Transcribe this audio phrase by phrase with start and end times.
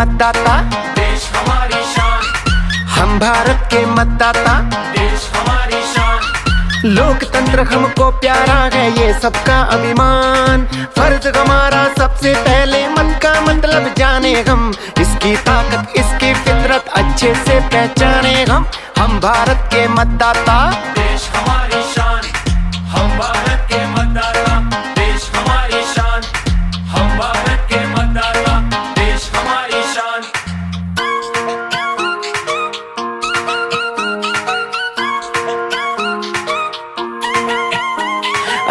[0.00, 0.60] मतदाता।
[0.94, 2.20] देश हमारी शान।
[2.86, 4.60] हम भारत के मतदाता।
[4.98, 6.20] देश हमारी शान।
[6.84, 10.66] लोकतंत्र हमको प्यारा है ये सबका अभिमान।
[10.98, 17.60] फ़र्ज़ हमारा सबसे पहले मन का मतलब जाने हम। इसकी ताकत इसकी फितरत अच्छे से
[17.60, 18.66] पहचाने हम।
[18.98, 21.89] हम भारत के मतदाता। देश हमारी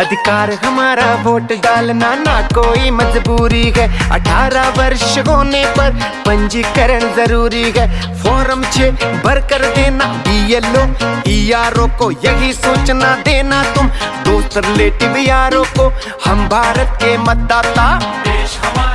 [0.09, 5.91] अधिकार, हमारा वोट डालना ना कोई मजबूरी है। 18 वर्ष होने पर
[6.25, 7.85] पंजीकरण ज़रूरी है।
[8.23, 8.89] फॉर्म छे
[9.25, 10.85] भर कर देना बीएलओ
[11.27, 13.87] ईआरओ को यही सूचना देना तुम।
[14.25, 15.89] दोस्त रिलेटिव यारों को,
[16.25, 17.87] हम भारत के मतदाता।
[18.27, 18.89] देश हमारी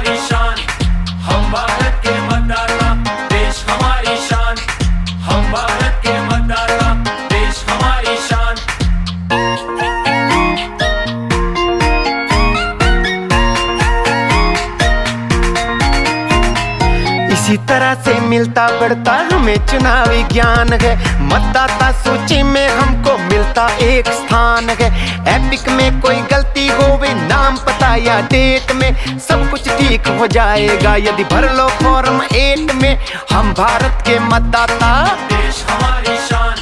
[18.35, 24.89] मिलता बढ़ता हमें चुनावी ज्ञान है। मतदाता सूची में हमको मिलता एक स्थान है।
[25.37, 30.27] एपिक में कोई गलती हो होवे, नाम पता या डेट में सब कुछ ठीक हो
[30.27, 36.54] जाएगा। यदि भर लो फॉर्म एट में, हम भारत के मतदाता। देश हमारी शान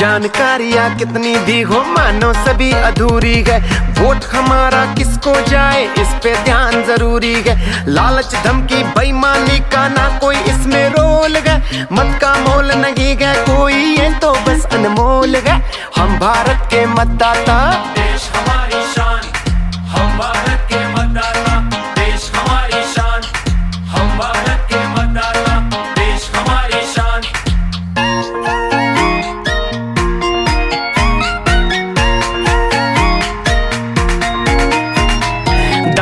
[0.00, 3.58] जानकारियाँ कितनी दी हो, मानो सभी अधूरी है।
[3.98, 10.36] वोट हमारा किसको जाए, इस पे ध्यान ज़रूरी है। लालच धमकी, बेईमानी का ना कोई
[10.36, 15.60] इसमें रोल है। मत का मोल नहीं है कोई, ये तो बस अनमोल है।
[15.96, 17.60] हम भारत के मतदाता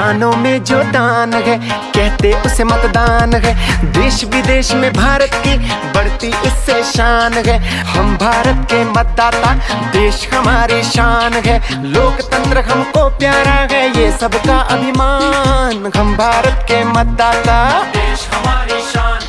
[0.09, 1.57] दानों में जो दान है,
[1.95, 3.53] कहते उसे मतदान है।
[3.93, 5.57] देश विदेश में भारत की
[5.95, 9.53] बढ़ती इससे शान है। हम भारत के मतदाता,
[9.93, 17.61] देश हमारी शान है। लोकतंत्र हमको प्यारा है, ये सबका अभिमान। हम भारत के मतदाता,
[17.93, 19.21] देश हमारी शान,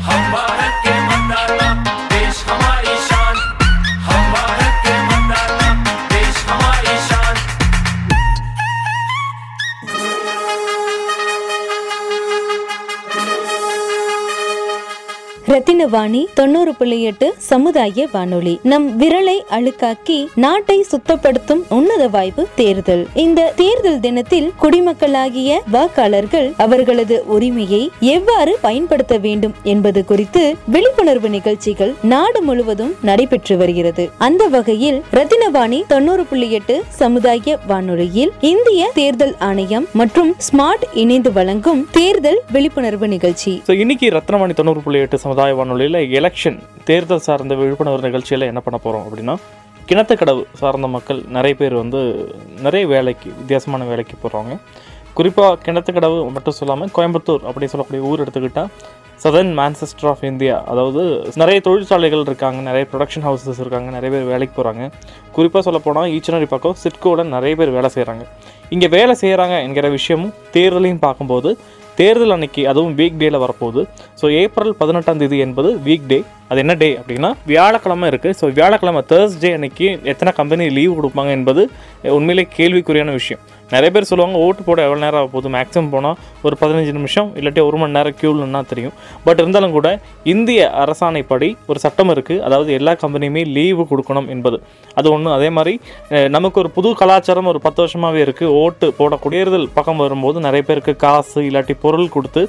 [0.00, 0.53] हम भारत
[15.84, 18.58] ரத்தினவாணி தொண்ணூறு புள்ளி எட்டு சமுதாய வானொலி.
[18.62, 23.06] நம் விரலை அழுக்காக்கி நாட்டை சுத்தப்படுத்தும் உன்னத வாய்ப்பு தேர்தல்.
[23.14, 32.42] இந்த தேர்தல் தினத்தில் குடிமக்களாகிய வாக்காளர்கள் அவர்களது உரிமையை எவ்வாறு பயன்படுத்த வேண்டும் என்பது குறித்து விழிப்புணர்வு நிகழ்ச்சிகள் நாடு
[32.42, 34.10] முழுவதும் நடைபெற்று வருகிறது.
[34.18, 41.88] அந்த வகையில் ரத்தினவாணி தொண்ணூறு புள்ளி எட்டு சமுதாய வானொலியில் இந்திய தேர்தல் ஆணையம் மற்றும் ஸ்மார்ட் இணைந்து வழங்கும்
[41.90, 43.62] தேர்தல் விழிப்புணர்வு நிகழ்ச்சி.
[43.66, 49.04] இன்னைக்கு ரத்னவாணி தொண்ணூறு புள்ளி எட்டு சமுதாய வானொலியில் எலெக்ஷன் தேர்தல் சார்ந்த விழிப்புணர்வு நிகழ்ச்சியில் என்ன பண்ண போகிறோம்
[49.06, 49.34] அப்படின்னா
[49.88, 52.00] கிணத்துக்கடவு சார்ந்த மக்கள் நிறைய பேர் வந்து
[52.62, 54.52] நிறைய வேலைக்கு வித்தியாசமான வேலைக்கு போகிறாங்க
[55.16, 58.70] குறிப்பாக கிணத்துக்கடவு மட்டும் சொல்லாமல் கோயம்புத்தூர் அப்படின்னு சொல்லக்கூடிய ஊர் எடுத்துக்கிட்டால்
[59.20, 61.02] சதர்ன் மேன்செஸ்டர் ஆஃப் இந்தியா அதாவது
[61.42, 64.84] நிறைய தொழிற்சாலைகள் இருக்காங்க நிறைய ப்ரொடக்ஷன் ஹவுசஸ் இருக்காங்க நிறைய பேர் வேலைக்கு போகிறாங்க
[65.32, 68.24] குறிப்பாக சொல்ல போனால் ஈச்சனரி பக்கம் சிட்கோவில் நிறைய பேர் வேலை செய்கிறாங்க
[68.70, 71.52] இங்கே வேலை செய்கிறாங்க என்கிற விஷயமும் தேர்தலையும் பார்க்கும்போது
[72.00, 73.82] தேர்தல் அன்னைக்கு அதுவும் வீக் டேயில் வரப்போகுது.
[74.20, 76.18] ஸோ ஏப்ரல் பதினெட்டாம் தேதி என்பது வீக் டே
[76.50, 81.62] அது என்ன டே அப்படின்னா வியாழக்கிழமை இருக்குது ஸோ வியாழக்கிழமை தேர்ஸ்டே அன்னைக்கு எத்தனை கம்பெனி லீவ் கொடுப்பாங்க என்பது
[82.16, 83.42] உண்மையிலே கேள்விக்குறியான விஷயம்.
[83.74, 85.48] நிறைய பேர் சொல்லுவாங்க ஓட்டு போட எவ்வளோ நேரம் ஆக போகுது?
[85.56, 86.16] மேக்ஸிமம் போனால்
[86.46, 88.94] ஒரு பதினஞ்சு நிமிஷம் இல்லாட்டி ஒரு மணி நேரம் க்யூலன்னா தெரியும்.
[89.26, 89.88] பட் இருந்தாலும் கூட
[90.34, 94.58] இந்திய அரசாணைப்படி ஒரு சட்டம் இருக்குது அதாவது எல்லா கம்பெனியுமே லீவு கொடுக்கணும் என்பது.
[94.98, 95.74] அது ஒன்று அதே மாதிரி
[96.36, 100.94] நமக்கு ஒரு புது கலாச்சாரம் ஒரு பத்து வருஷமாகவே இருக்குது ஓட்டு போட குடியேறுதல் பக்கம் வரும்போது நிறைய பேருக்கு
[101.06, 102.42] காசு இல்லாட்டி பொருள் கொடுத்து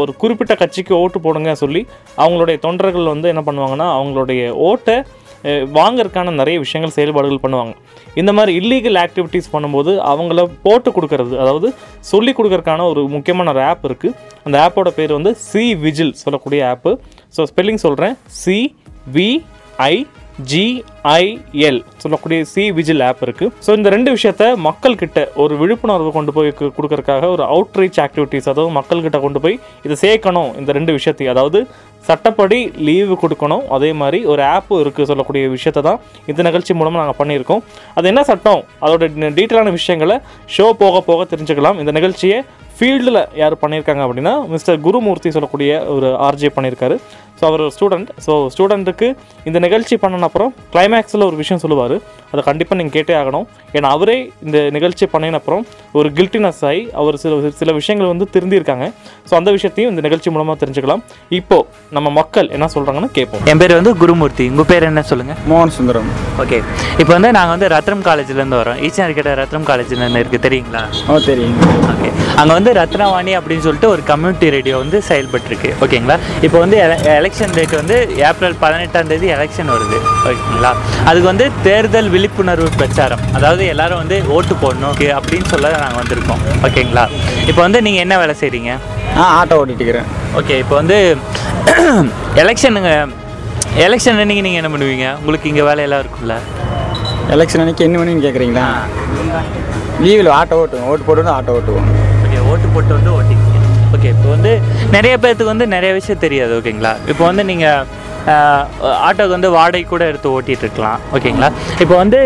[0.00, 1.80] ஒரு குறிப்பிட்ட கட்சிக்கு ஓட்டு போடுங்க சொல்லி
[2.22, 4.96] அவங்களுடைய தொண்டர்கள் வந்து என்ன பண்ணுவாங்கன்னா அவங்களுடைய ஓட்டை
[5.78, 7.74] வாங்கறதுக்கான நிறைய விஷயங்கள் செயல்பாடுகள் பண்ணுவாங்க.
[8.20, 11.68] இந்த மாதிரி இல்லீகல் ஆக்டிவிட்டீஸ் பண்ணும்போது அவங்கள போட்டு கொடுக்கறது அதாவது
[12.12, 14.14] சொல்லி கொடுக்கறதுக்கான ஒரு முக்கியமான ஒரு ஆப் இருக்குது
[14.46, 16.92] அந்த ஆப்போட பேர் வந்து சி விஜில் சொல்லக்கூடிய ஆப்பு
[17.36, 18.58] ஸோ ஸ்பெல்லிங் சொல்கிறேன் C
[19.16, 19.28] V
[19.76, 19.94] I
[20.46, 26.54] G I L சொல்லக்கூடிய சி விஜில் ஆப் இருக்குது ஸோ இந்த ரெண்டு விஷயத்த மக்கள்கிட்ட ஒரு விழிப்புணர்வு கொண்டு போய்
[26.58, 31.66] கு- கொடுக்கறதுக்காக ஒரு அவுட்ரீச் ஆக்டிவிட்டீஸ் அதாவது மக்கள்கிட்ட கொண்டு போய் இதை சேர்க்கணும் இந்த ரெண்டு விஷயத்தையும் அதாவது
[32.00, 33.66] சட்டப்படி லீவு கொடுக்கணும்.
[33.68, 37.62] அதே மாதிரி ஒரு ஆப்பு இருக்குது சொல்லக்கூடிய விஷயத்தை தான் இந்த நிகழ்ச்சி மூலமாக நாங்கள் பண்ணியிருக்கோம்.
[37.94, 38.64] அது என்ன சட்டம்?
[38.80, 40.18] அதோட டீட்டெயிலான விஷயங்களை
[40.58, 41.78] ஷோ போக போக தெரிஞ்சுக்கலாம்.
[41.78, 42.42] இந்த நிகழ்ச்சியை
[42.80, 46.98] ஃபீல்டில் யார் பண்ணியிருக்காங்க அப்படின்னா மிஸ்டர் குருமூர்த்தி சொல்லக்கூடிய ஒரு ஆர்ஜே பண்ணியிருக்காரு.
[47.38, 49.08] ஸோ அவர் ஒரு ஸ்டூடெண்ட் ஸோ ஸ்டூடெண்ட்டுக்கு
[49.48, 51.96] இந்த நிகழ்ச்சி பண்ணின அப்புறம் கிளைமேக்ஸில் ஒரு விஷயம் சொல்லுவார்.
[52.32, 53.46] அதை கண்டிப்பாக நீங்கள் கேட்டே ஆகணும்.
[53.76, 55.62] ஏன்னா அவரே இந்த நிகழ்ச்சி பண்ணின அப்புறம்
[55.98, 58.86] ஒரு கில்ட்டினஸ் ஆகி அவர் சில சில விஷயங்கள் வந்து திருந்திருக்காங்க
[59.28, 61.02] ஸோ அந்த விஷயத்தையும் இந்த நிகழ்ச்சி மூலமாக தெரிஞ்சுக்கலாம்.
[61.38, 61.58] இப்போ
[61.98, 64.46] நம்ம மக்கள் என்ன சொல்கிறாங்கன்னு கேட்போம் என் பேர் வந்து குருமூர்த்தி.
[64.52, 66.10] உங்கள் பேர் என்ன சொல்லுங்கள் மோகன் சுந்தரம்.
[66.44, 66.60] ஓகே
[67.00, 68.80] இப்போ வந்து நாங்கள் வந்து ரத்னம் காலேஜ்லேருந்து வரோம்.
[68.88, 70.82] ஈச்சனார் கிட்ட ரத்னம் காலேஜ்னு இருக்குது தெரியுங்களா?
[71.12, 71.56] ஓ தெரியும்.
[71.92, 72.10] ஓகே
[72.40, 75.70] அங்கே வந்து ரத்னவாணி அப்படின்னு சொல்லிட்டு ஒரு கம்யூனிட்டி ரேடியோ வந்து செயல்பட்டுருக்கு.
[75.84, 76.76] ஓகேங்களா இப்போ வந்து
[77.28, 77.96] எலெக்ஷன் டேட் வந்து
[78.26, 79.96] ஏப்ரல் பதினெட்டாம் தேதி எலெக்ஷன் வருது.
[80.28, 80.70] ஓகேங்களா?
[81.08, 83.22] அதுக்கு வந்து தேர்தல் விழிப்புணர்வு பிரச்சாரம்.
[83.38, 86.40] அதாவது எல்லாரும் வந்து ஓட்டு போடணும் அப்படின்னு சொல்ல நாங்கள் வந்திருக்கோம்.
[86.68, 87.04] ஓகேங்களா?
[87.50, 88.70] இப்போ வந்து நீங்கள் என்ன வேலை செய்கிறீங்க
[89.20, 90.08] ஆ ஆட்டோ ஓட்டிட்டு இருக்கிறேன்
[90.40, 90.96] ஓகே இப்போ வந்து
[92.42, 92.92] எலெக்ஷனுங்க
[93.86, 95.06] எலெக்ஷன் அன்னைக்கு நீங்கள் என்ன பண்ணுவீங்க?
[95.20, 96.36] உங்களுக்கு இங்கே வேலையெல்லாம் இருக்கும்ல?
[97.36, 98.66] எலெக்ஷன் அன்னைக்கு என்ன பண்ணுன்னு கேட்குறீங்களா
[100.04, 100.88] லீவில் ஆட்டோ ஓட்டுவோம்.
[100.92, 101.88] ஓட்டு போட்டு ஆட்டோ ஓட்டுவோம்.
[102.24, 103.57] ஓகே ஓட்டு போட்டு வந்து ஓட்டிங்க
[103.94, 104.52] ஓகே இப்போ வந்து
[104.90, 107.84] நிறைய பேர்த்துக்கு வந்து நிறைய விஷயம் தெரியாது ஓகேங்களா இப்போ வந்து நீங்கள்
[109.08, 111.48] ஆட்டோக்கு வந்து வாடகை கூட எடுத்து ஓட்டிகிட்டு இருக்கலாம் ஓகேங்களா?
[111.82, 112.20] இப்போ வந்து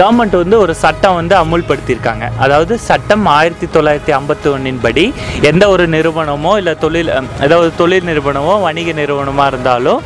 [0.00, 2.24] கவர்மெண்ட் வந்து ஒரு சட்டம் வந்து அமுல்படுத்தியிருக்காங்க.
[2.44, 5.04] அதாவது சட்டம் ஆயிரத்தி தொள்ளாயிரத்தி ஐம்பத்தி ஒன்றின் படி
[5.50, 7.12] எந்த ஒரு நிறுவனமோ இல்லை தொழில்
[7.46, 10.00] ஏதாவது தொழில் நிறுவனமோ வணிக நிறுவனமாக இருந்தாலும்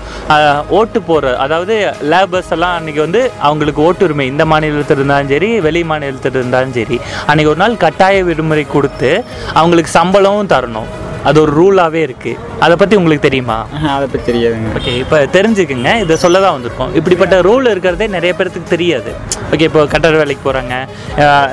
[0.79, 1.77] ஓட்டு போடுற அதாவது
[2.13, 6.99] லேபர்ஸ் எல்லாம் அன்றைக்கி வந்து அவங்களுக்கு ஓட்டுரிமை இந்த மாநிலத்தில் இருந்தாலும் சரி வெளி மாநிலத்தில் இருந்தாலும் சரி
[7.29, 9.13] அன்றைக்கி ஒரு நாள் கட்டாய விடுமுறை கொடுத்து
[9.61, 10.91] அவங்களுக்கு சம்பளமும் தரணும்.
[11.29, 13.57] அது ஒரு ரூலாகவே இருக்குது அதை பற்றி உங்களுக்கு தெரியுமா?
[13.97, 14.71] அதை பற்றி தெரியாதுங்க.
[14.79, 15.91] ஓகே இப்போ தெரிஞ்சுக்குங்க.
[16.05, 16.93] இதை சொல்ல தான் வந்திருக்கோம்.
[16.99, 19.13] இப்படிப்பட்ட ரூல் இருக்கிறதே நிறைய பேருக்கு தெரியாது.
[19.53, 20.75] ஓகே இப்போ கட்டட வேலைக்கு போகிறாங்க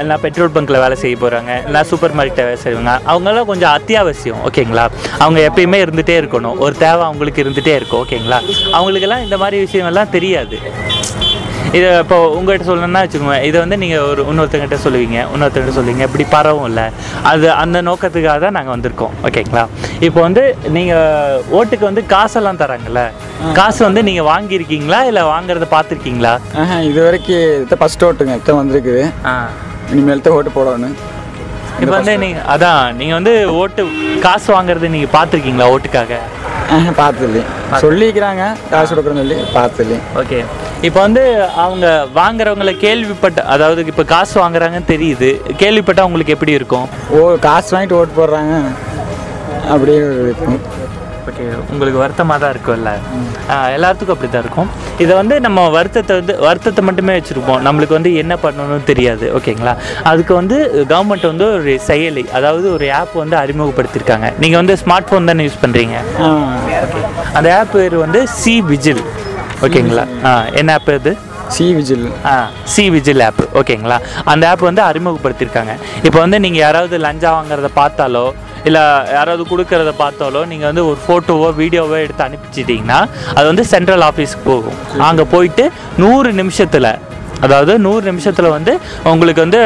[0.02, 4.42] இல்லை பெட்ரோல் பங்க்கில் வேலை செய்ய போகிறாங்க இல்லை சூப்பர் மார்க்கெட்டில் வேலை செய்வாங்க அவங்கெல்லாம் கொஞ்சம் அத்தியாவசியம்.
[4.50, 4.86] ஓகேங்களா
[5.24, 6.58] அவங்க எப்பயுமே இருந்துகிட்டே இருக்கணும்.
[6.66, 8.02] ஒரு தேவை அவங்களுக்கு இருந்துகிட்டே இருக்கும்.
[8.06, 8.40] ஓகேங்களா
[8.78, 10.58] அவங்களுக்கெல்லாம் இந்த மாதிரி விஷயங்கள்லாம் தெரியாது.
[11.78, 16.68] இது இப்போ உங்கள்கிட்ட சொல்லணும்னா வச்சுக்கோங்க இதை வந்து நீங்கள் ஒரு இன்னொருத்தங்கிட்ட சொல்லுவீங்க இன்னொருத்தங்கிட்ட சொல்லுவீங்க இப்படி பரவும்
[16.70, 16.86] இல்லை.
[17.32, 19.64] அது அந்த நோக்கத்துக்காக தான் நாங்கள் வந்திருக்கோம் ஓகேங்களா?
[20.08, 20.44] இப்போ வந்து
[20.78, 23.04] நீங்கள் ஓட்டுக்கு வந்து காசெல்லாம் தராங்கல்ல?
[23.60, 26.34] காசு வந்து நீங்கள் வாங்கியிருக்கீங்களா இல்லை வாங்குறத பார்த்துருக்கீங்களா?
[26.90, 29.04] இது வரைக்கும் இதை ஃபஸ்ட் ஓட்டுங்க இதை வந்திருக்குது.
[29.26, 29.36] ஆ.
[29.94, 30.98] இனிமேல் தான் ஓட்டு போடணும்.
[31.82, 33.82] இப்போ வந்து நீங்கள் அதான் நீங்கள் வந்து ஓட்டு
[34.26, 36.14] காசு வாங்குறது நீங்கள் பார்த்துருக்கீங்களா ஓட்டுக்காக?
[36.76, 37.42] ஆஹா பார்த்ததில்லை
[37.84, 40.40] சொல்லிக்கிறாங்க காசு கொடுக்குறேன்னு சொல்லி பார்த்ததில்லை ஓகே.
[40.88, 41.24] இப்போ வந்து
[41.64, 41.86] அவங்க
[42.20, 45.30] வாங்குறவங்கள கேள்விப்பட்ட அதாவது இப்போ காசு வாங்குறாங்கன்னு தெரியுது
[45.64, 46.88] கேள்விப்பட்டா உங்களுக்கு எப்படி இருக்கும்?
[47.12, 48.54] ஓ காசு வாங்கிட்டு ஓட்டு போடுறாங்க.
[49.74, 50.60] அப்படியே இருக்கும்.
[51.30, 52.92] ஓகே உங்களுக்கு வருத்தமாக தான் இருக்கும்ல?
[53.78, 54.70] எல்லாத்துக்கும் அப்படி தான் இருக்கும்.
[55.04, 57.62] இதை வந்து நம்ம வருத்தத்தை வந்து வருத்தத்தை மட்டுமே வச்சுருப்போம்.
[57.68, 59.74] நம்மளுக்கு வந்து என்ன பண்ணணும்னு தெரியாது ஓகேங்களா?
[60.12, 60.58] அதுக்கு வந்து
[60.94, 65.64] கவர்மெண்ட் வந்து ஒரு செயலி அதாவது ஒரு ஆப் வந்து அறிமுகப்படுத்தியிருக்காங்க நீங்கள் வந்து ஸ்மார்ட் ஃபோன் தானே யூஸ்
[65.64, 65.96] பண்ணுறீங்க
[67.38, 69.04] அந்த ஆப் பேர் வந்து சி விஜில்
[69.68, 71.12] ஓகேங்களா ஆ என்ன ஆப் இது
[71.56, 72.34] சி விஜில் ஆ
[72.74, 73.96] சி விஜில் ஆப் ஓகேங்களா?
[74.32, 75.74] அந்த ஆப் வந்து அறிமுகப்படுத்தியிருக்காங்க
[76.08, 78.26] இப்போ வந்து நீங்கள் யாராவது லஞ்சா வாங்குறத பார்த்தாலோ
[78.70, 78.84] இல்லை
[79.18, 83.00] யாராவது கொடுக்கறத பார்த்தாலோ நீங்கள் வந்து ஒரு ஃபோட்டோவோ வீடியோவோ எடுத்து அனுப்பிச்சிட்டிங்கன்னா
[83.38, 84.78] அது வந்து சென்ட்ரல் ஆஃபீஸ்க்கு போகும்.
[85.10, 85.66] அங்கே போயிட்டு
[86.04, 86.92] நூறு நிமிஷத்தில்
[87.46, 88.72] அதாவது நூறு நிமிஷத்தில் வந்து
[89.12, 89.62] உங்களுக்கு வந்து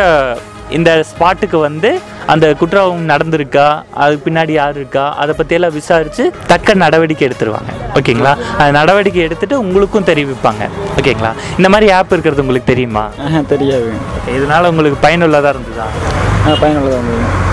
[0.77, 1.89] இந்த ஸ்பாட்டுக்கு வந்து
[2.33, 3.65] அந்த குற்றம் நடந்திருக்கா
[4.03, 7.71] அதுக்கு பின்னாடி யார் இருக்கா அதை பற்றியெல்லாம் விசாரித்து தக்க நடவடிக்கை எடுத்துருவாங்க.
[7.99, 8.33] ஓகேங்களா?
[8.57, 10.63] அந்த நடவடிக்கை எடுத்துட்டு உங்களுக்கும் தெரிவிப்பாங்க.
[10.99, 11.31] ஓகேங்களா?
[11.57, 13.05] இந்த மாதிரி ஆப் இருக்கிறது உங்களுக்கு தெரியுமா?
[13.53, 13.91] தெரியாது.
[14.37, 15.87] இதனால உங்களுக்கு பயனுள்ளதாக இருந்ததா?
[16.63, 17.52] பயனுள்ளதாக இருந்தது.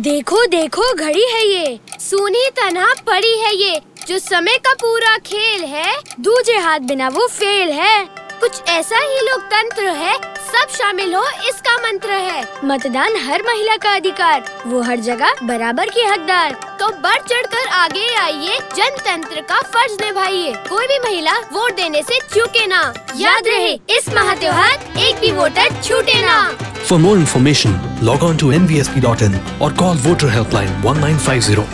[0.00, 5.64] देखो देखो, घड़ी है ये। सूनी तनहा पड़ी है ये। जो समय का पूरा खेल
[5.64, 8.04] है, दूजे हाथ बिना वो फेल है।
[8.40, 13.94] कुछ ऐसा ही लोकतंत्र है, सब शामिल हो इसका मंत्र है। मतदान हर महिला का
[13.94, 19.60] अधिकार, वो हर जगह बराबर की हकदार। तो बढ़ चढ़ कर आगे आइए, जनतंत्र का
[19.60, 24.32] फ़र्ज़ निभाइए। कोई भी महिला वोट देने से चूके ना। याद रहे, इस महा
[24.74, 27.72] एक भी वोटर छूटे ना। For more information,
[28.02, 31.64] log on to nvsp.in or call voter helpline 1950.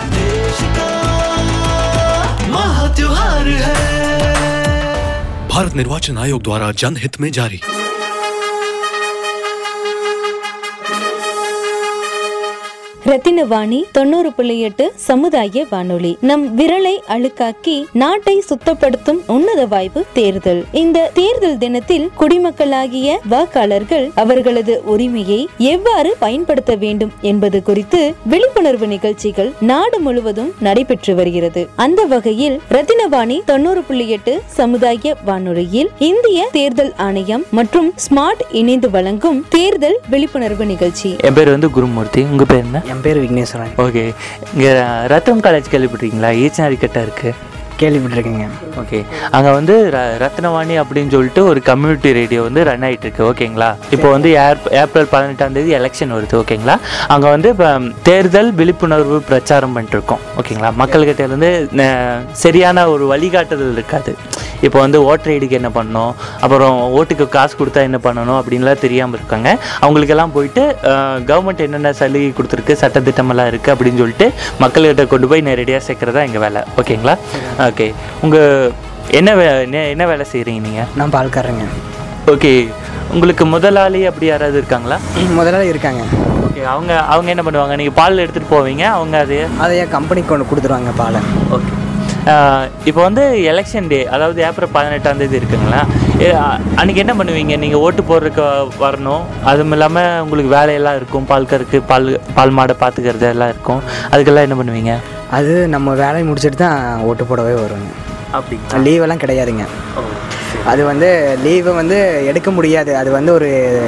[2.51, 7.61] महा त्योहार है भारत निर्वाचन आयोग द्वारा जनहित में जारी
[13.07, 16.19] ரத்தினவாணி தொண்ணூறு புள்ளி எட்டு சமுதாய வானொலி.
[16.21, 20.65] நம் விரலை அழுக்காக்கி நாட்டை சுத்தப்படுத்தும் உன்னத வாய்ப்பு தேர்தல்.
[20.73, 30.01] இந்த தேர்தல் தினத்தில் குடிமக்களாகிய வாக்காளர்கள் அவர்களது உரிமையை எவ்வாறு பயன்படுத்த வேண்டும் என்பது குறித்து விழிப்புணர்வு நிகழ்ச்சிகள் நாடு
[30.01, 31.69] முழுவதும் நடைபெற்று வருகிறது.
[31.77, 39.45] அந்த வகையில் ரத்தினவாணி தொண்ணூறு புள்ளி எட்டு சமுதாய வானொலியில் இந்திய தேர்தல் ஆணையம் மற்றும் ஸ்மார்ட் இணைந்து வழங்கும்
[39.49, 41.17] தேர்தல் விழிப்புணர்வு நிகழ்ச்சி.
[41.23, 42.23] என் பேர் வந்து குருமூர்த்தி.
[42.23, 42.95] உங்கள் பேர் என்ன?
[42.97, 43.71] என் பேர் விக்னேஸ்வரன்.
[43.79, 44.15] ஓகே.
[44.55, 46.51] இங்கே ரத்தம் காலேஜ் கேள்விப்பட்டிருக்கீங்களா?
[46.51, 47.35] ஈச்சனாரி கிட்ட இருக்குது
[47.81, 48.49] கேள்விப்பட்டிருக்கீங்க.
[48.77, 49.05] ஓகே.
[49.31, 53.75] அங்கே வந்து ர ரத்னவாணி அப்படின்னு சொல்லிட்டு ஒரு கம்யூனிட்டி ரேடியோ வந்து ரன் ஆகிட்டு இருக்கு ஓகேங்களா?
[53.91, 56.43] இப்போ வந்து ஏப் ஏப்ரல் பதினெட்டாம் தேதி எலெக்ஷன் வருது.
[56.45, 56.79] ஓகேங்களா?
[57.09, 60.19] அங்கே வந்து இப்போ தேர்தல் விழிப்புணர்வு பிரச்சாரம் பண்ணிட்டு இருக்கோம்.
[60.41, 60.85] ஓகேங்களா?
[60.85, 64.17] மக்கள்கிட்ட இருந்து ந- சரியான ஒரு வழிகாட்டுதல் இருக்காது.
[64.61, 66.15] இப்போ வந்து ஓட்டர் ஐடிக்கு என்ன பண்ணணும்?
[66.41, 68.43] அப்புறம் ஓட்டுக்கு காசு கொடுத்தா என்ன பண்ணணும்?
[68.43, 69.59] அப்படின்லாம் தெரியாமல் இருக்காங்க.
[69.81, 70.77] அவங்களுக்கெல்லாம் போயிட்டு
[71.27, 76.63] கவர்மெண்ட் என்னென்ன சலுகை கொடுத்துருக்கு சட்டத்திட்டமெல்லாம் இருக்குது அப்படின்னு சொல்லிட்டு மக்கள்கிட்ட கொண்டு போய் நேரடியாக சேர்க்குறதா எங்கள் வேலை.
[76.77, 77.19] ஓகேங்களா?
[77.59, 77.95] ஓகே.
[78.23, 78.73] உங்கள்
[79.11, 81.65] என்ன வே என்ன- என்ன வேலை செய்கிறீங்க நீங்கள் நான் பால்காரங்க.
[82.27, 82.73] ஓகே.
[83.13, 84.99] உங்களுக்கு முதலாளி அப்படி யாராவது இருக்காங்களா?
[85.35, 86.03] முதலாளி இருக்காங்க.
[86.47, 86.65] ஓகே.
[86.65, 87.77] அவங்க அவங்க என்ன பண்ணுவாங்க?
[87.77, 91.21] நீங்கள் பால் எடுத்துகிட்டு போவீங்க அவங்க அது அதை என் கம்பெனிக்கு கொண்டு கொடுத்துருவாங்க பாலை.
[91.51, 91.86] ஓகே.
[92.85, 95.87] இப்போ வந்து எலெக்ஷன் டே அதாவது ஏப்ரல் பதினெட்டாம் தேதி இருக்குங்களா?
[96.21, 97.59] ஏ, அ- அன்னைக்கு என்ன பண்ணுவீங்க?
[97.59, 99.21] நீங்கள் ஓட்டு போடுறதுக்கு வரணும்.
[99.45, 101.27] அதுவும் இல்லாமல் உங்களுக்கு வேலையெல்லாம் இருக்கும்.
[101.27, 103.83] பால் கறக்கு பால் பால் மாடை பார்த்துக்கிறது எல்லாம் இருக்கும்.
[104.11, 105.01] அதுக்கெல்லாம் என்ன பண்ணுவீங்க?
[105.31, 107.91] அது நம்ம வேலையை முடிச்சிட்டு தான் ஓட்டு போடவே வருவாங்க
[108.31, 109.65] அப்படி லீவெல்லாம் கிடையாதுங்க.
[110.67, 112.97] அது வந்து லீவை வந்து எடுக்க முடியாது.
[112.97, 113.81] அது வந்து ஒரு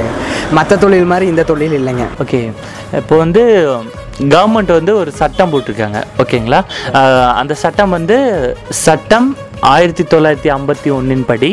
[0.51, 2.07] மற்ற தொழில் மாதிரி இந்த தொழில் இல்லைங்க.
[2.25, 2.53] ஓகே.
[2.97, 3.69] இப்போ வந்து
[4.27, 6.61] கவர்மெண்ட் வந்து ஒரு சட்டம் போட்டிருக்காங்க ஓகேங்களா?
[7.35, 8.17] அந்த சட்டம் வந்து
[8.79, 9.29] சட்டம்
[9.63, 11.51] ஆயிரத்தி தொள்ளாயிரத்தி ஐம்பத்தி ஒன்றின் படி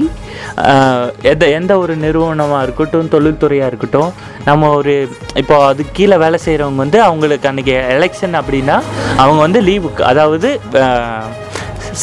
[1.21, 4.11] எந்த எந்த ஒரு நிறுவனமாக இருக்கட்டும் தொழில்துறையாக இருக்கட்டும்
[4.45, 4.93] நம்ம ஒரு
[5.35, 8.77] இப்போ அது கீழே வேலை செய்கிறவங்க வந்து அவங்களுக்கு அன்றைக்கி எலெக்ஷன் அப்படின்னா
[9.17, 10.51] அவங்க வந்து லீவுக்கு அதாவது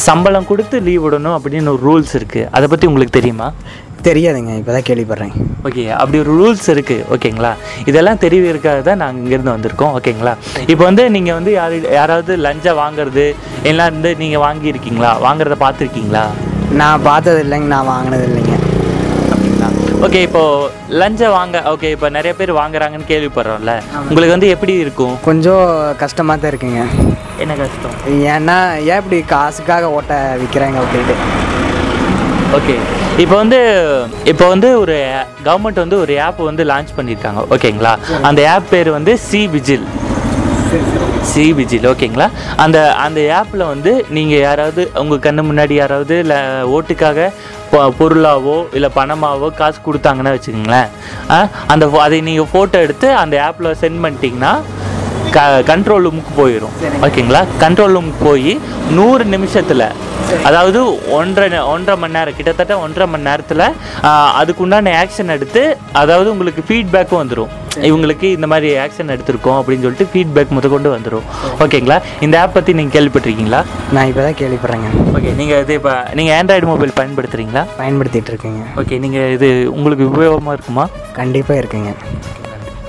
[0.05, 3.47] சம்பளம் கொடுத்து லீவ் விடணும் அப்படின்னு ஒரு ரூல்ஸ் இருக்குது அதை பற்றி உங்களுக்கு தெரியுமா?
[4.07, 5.33] தெரியாதுங்க இப்போ தான் கேள்விப்படுறேன்.
[5.67, 7.51] ஓகே அப்படி ஒரு ரூல்ஸ் இருக்குது ஓகேங்களா
[7.89, 10.33] இதெல்லாம் தெரிவிக்கிறதுக்காக தான் நாங்கள் இங்கேருந்து வந்திருக்கோம் ஓகேங்களா
[10.71, 13.25] இப்போ வந்து நீங்கள் வந்து யாரு யாராவது லஞ்சம் வாங்குறது
[13.71, 15.11] எல்லாம் இருந்து நீங்கள் வாங்கியிருக்கீங்களா?
[15.25, 16.25] வாங்குறத பார்த்துருக்கீங்களா?
[16.81, 18.55] நான் பார்த்தது இல்லைங்க நான் வாங்கினது இல்லைங்க.
[19.33, 19.69] அப்படிங்களா?
[20.07, 20.69] ஓகே இப்போது
[21.01, 23.73] லஞ்சம் வாங்க ஓகே இப்போ நிறைய பேர் வாங்குறாங்கன்னு கேள்விப்படுறோம்ல.
[24.09, 25.15] உங்களுக்கு வந்து எப்படி இருக்கும்?
[25.29, 25.65] கொஞ்சம்
[26.03, 26.83] கஷ்டமாக தான் இருக்குங்க.
[27.43, 27.95] என்ன கஷ்டம்
[28.35, 28.57] ஏன்னா
[28.91, 31.15] ஏன் இப்படி காசுக்காக ஓட்ட விற்கிறாங்க அப்படின்ட்டு.
[32.57, 32.75] ஓகே
[33.23, 33.59] இப்போ வந்து
[34.31, 34.95] இப்போ வந்து ஒரு
[35.47, 37.41] கவர்மெண்ட் வந்து ஒரு ஆப் வந்து லான்ச் பண்ணியிருக்காங்க.
[37.55, 37.93] ஓகேங்களா
[38.29, 39.87] அந்த ஆப் பேர் வந்து சி விஜில்
[41.31, 42.27] சி விஜில் ஓகேங்களா
[42.63, 46.39] அந்த அந்த ஆப்பில் வந்து நீங்கள் யாராவது உங்கள் கண்ணு முன்னாடி யாராவது இல்லை
[46.75, 47.27] ஓட்டுக்காக
[47.99, 50.89] பொருளாவோ இல்லை பணமாவோ காசு கொடுத்தாங்கன்னா வச்சுக்கோங்களேன்.
[51.73, 54.53] அந்த அதை நீங்கள் ஃபோட்டோ எடுத்து அந்த ஆப்பில் சென்ட் பண்ணிட்டீங்கன்னா
[55.35, 55.39] க
[55.71, 56.73] கண்ட்ரோல் ரூமுக்கு போயிடும்
[57.07, 58.51] ஓகேங்களா கண்ட்ரோல் ரூமுக்கு போய்
[58.97, 59.85] நூறு நிமிஷத்தில்
[60.47, 60.79] அதாவது
[61.17, 63.63] ஒன்றரை ஒன்றரை மணி நேரம் கிட்டத்தட்ட ஒன்றரை மணி நேரத்தில்
[64.39, 65.61] அதுக்குண்டான ஆக்ஷன் எடுத்து
[66.01, 67.51] அதாவது உங்களுக்கு ஃபீட்பேக்கும் வந்துடும்
[67.89, 71.25] இவங்களுக்கு இந்த மாதிரி ஆக்ஷன் எடுத்திருக்கோம் அப்படின்னு சொல்லிட்டு ஃபீட்பேக் முத கொண்டு வந்துடும்
[71.65, 73.61] ஓகேங்களா இந்த ஆப் பற்றி நீங்கள் கேள்விப்பட்டிருக்கீங்களா?
[73.95, 74.89] நான் இப்போ தான் கேள்விப்படுறேங்க.
[75.17, 78.63] ஓகே நீங்கள் இது இப்போ நீங்கள் ஆண்ட்ராய்டு மொபைல் பயன்படுத்துகிறீங்களா பயன்படுத்திட்டு இருக்கேங்க.
[78.83, 80.85] ஓகே நீங்கள் இது உங்களுக்கு உபயோகமாக இருக்குமா?
[81.19, 81.93] கண்டிப்பாக இருக்குங்க.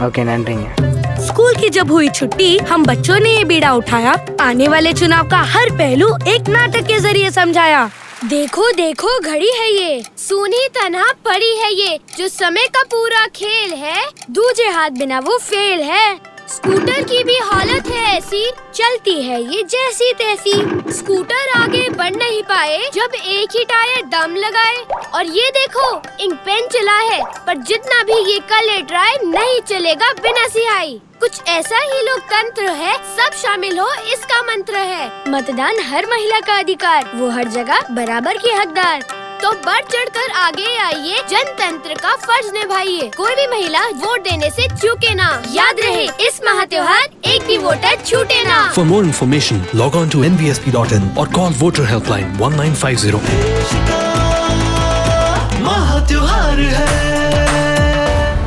[0.02, 4.92] ओके नंबर स्कूल की जब हुई छुट्टी हम बच्चों ने ये बीड़ा उठाया। आने वाले
[4.92, 7.90] चुनाव का हर पहलू एक नाटक के ज़रिए समझाया।
[8.24, 13.72] देखो देखो घड़ी है ये। सुनी तना पड़ी है ये जो समय का पूरा खेल
[13.72, 19.40] है। दूजे हाथ बिना वो फेल है। स्कूटर की भी हालत है ऐसी, चलती है
[19.44, 20.52] ये जैसी तैसी।
[20.92, 24.76] स्कूटर आगे बढ़ नहीं पाए, जब एक ही टायर दम लगाए।
[25.14, 25.88] और ये देखो
[26.24, 31.00] इंक पेन चला है, पर जितना भी ये कर ले ट्राई नहीं चलेगा बिना सिहाई
[31.20, 36.58] कुछ ऐसा ही लोकतंत्र है, सब शामिल हो इसका मंत्र है। मतदान हर महिला का
[36.58, 42.50] अधिकार, वो हर जगह बराबर की हकदार। तो बढ़ चढ़कर आगे आइए जनतंत्र का फ़र्ज़
[42.52, 47.46] निभाइए। कोई भी महिला वोट देने से चूके ना। याद रहे इस महा त्योहार एक
[47.46, 50.92] भी वोटर छूटे ना। For more information log on to N V S P dot
[50.92, 53.18] in और call voter helpline one nine five zero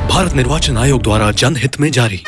[0.09, 2.23] Bharat निर्वाचन आयोग द्वारा जनहित में जारी।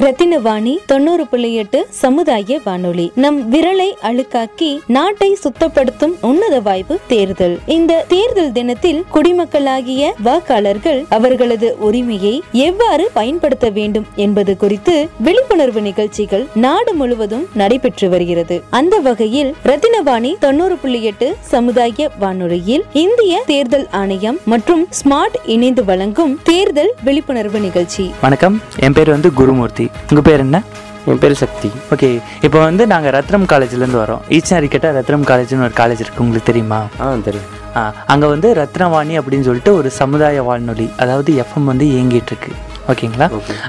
[0.00, 3.12] ரத்தினவாணி தொண்ணூறு புள்ளி எட்டு சமுதாய வானொலி.
[3.14, 7.58] நம் விரலை அழுக்காக்கி நாட்டை சுத்தப்படுத்தும் உன்னத வாய்ப்பு தேர்தல்.
[7.66, 16.94] இந்த தேர்தல் தினத்தில் குடிமக்களாகிய வாக்காளர்கள் அவர்களது உரிமையை எவ்வாறு பயன்படுத்த வேண்டும் என்பது குறித்து விழிப்புணர்வு நிகழ்ச்சிகள் நாடு
[16.94, 18.62] முழுவதும் நடைபெற்று வருகிறது.
[18.70, 26.40] அந்த வகையில் ரத்தினவாணி தொண்ணூறு புள்ளி எட்டு சமுதாய வானொலியில் இந்திய தேர்தல் ஆணையம் மற்றும் ஸ்மார்ட் இணைந்து வழங்கும்
[26.42, 28.10] தேர்தல் விழிப்புணர்வு நிகழ்ச்சி.
[28.20, 28.62] வணக்கம்.
[28.80, 29.86] என் பேர் வந்து குருமூர்த்தி.
[30.08, 30.62] உங்கள் பேர் என்ன?
[31.10, 31.68] என் பேர் சக்தி.
[31.94, 32.08] ஓகே
[32.42, 34.22] இப்போ வந்து நாங்கள் ரத்னம் காலேஜ்லேருந்து வரோம்.
[34.36, 36.80] ஈச்சனாரி கிட்ட ரத்னம் காலேஜ்னு ஒரு காலேஜ் இருக்குது உங்களுக்கு தெரியுமா?
[37.00, 37.48] ஆ தெரியும்.
[37.76, 42.52] ஆ அங்கே வந்து ரத்னவாணி அப்படின்னு சொல்லிட்டு ஒரு சமுதாய வானொலி அதாவது எஃப்எம் வந்து இயங்கிட்டு இருக்கு.
[42.92, 43.26] ஓகேங்களா?